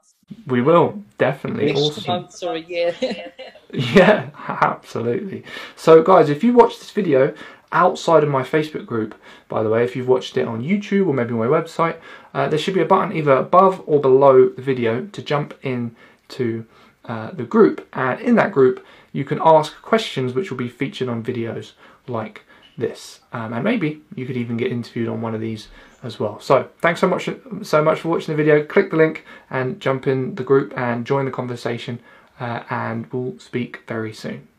We 0.46 0.62
will 0.62 1.02
definitely. 1.18 1.66
Next 1.66 1.80
awesome. 1.80 2.04
months 2.06 2.42
or 2.42 2.54
a 2.54 2.60
year. 2.60 2.94
yeah, 3.72 4.30
absolutely. 4.62 5.44
So, 5.76 6.02
guys, 6.02 6.30
if 6.30 6.42
you 6.42 6.54
watch 6.54 6.78
this 6.78 6.90
video 6.90 7.34
outside 7.72 8.22
of 8.22 8.28
my 8.28 8.42
Facebook 8.42 8.86
group, 8.86 9.14
by 9.48 9.62
the 9.62 9.68
way, 9.68 9.84
if 9.84 9.96
you've 9.96 10.08
watched 10.08 10.36
it 10.36 10.46
on 10.46 10.62
YouTube 10.62 11.06
or 11.06 11.14
maybe 11.14 11.32
my 11.32 11.46
website, 11.46 11.96
uh, 12.34 12.48
there 12.48 12.58
should 12.58 12.74
be 12.74 12.80
a 12.80 12.86
button 12.86 13.16
either 13.16 13.32
above 13.32 13.82
or 13.86 14.00
below 14.00 14.48
the 14.48 14.62
video 14.62 15.06
to 15.06 15.22
jump 15.22 15.54
in 15.62 15.96
to 16.28 16.66
uh, 17.04 17.30
the 17.32 17.44
group. 17.44 17.86
And 17.92 18.20
in 18.20 18.36
that 18.36 18.52
group, 18.52 18.84
you 19.12 19.24
can 19.24 19.40
ask 19.44 19.80
questions 19.82 20.34
which 20.34 20.50
will 20.50 20.58
be 20.58 20.68
featured 20.68 21.08
on 21.08 21.22
videos 21.22 21.72
like 22.06 22.42
this. 22.76 23.20
Um, 23.32 23.52
and 23.52 23.64
maybe 23.64 24.02
you 24.14 24.26
could 24.26 24.36
even 24.36 24.56
get 24.56 24.72
interviewed 24.72 25.08
on 25.08 25.20
one 25.20 25.34
of 25.34 25.40
these 25.40 25.68
as 26.02 26.18
well. 26.18 26.40
So 26.40 26.68
thanks 26.80 27.00
so 27.00 27.08
much 27.08 27.28
so 27.62 27.82
much 27.82 28.00
for 28.00 28.08
watching 28.08 28.34
the 28.34 28.42
video. 28.42 28.64
Click 28.64 28.90
the 28.90 28.96
link 28.96 29.24
and 29.50 29.80
jump 29.80 30.06
in 30.06 30.34
the 30.34 30.44
group 30.44 30.76
and 30.76 31.04
join 31.04 31.24
the 31.24 31.30
conversation. 31.30 32.00
Uh, 32.40 32.62
and 32.70 33.12
we'll 33.12 33.38
speak 33.38 33.82
very 33.86 34.12
soon. 34.12 34.51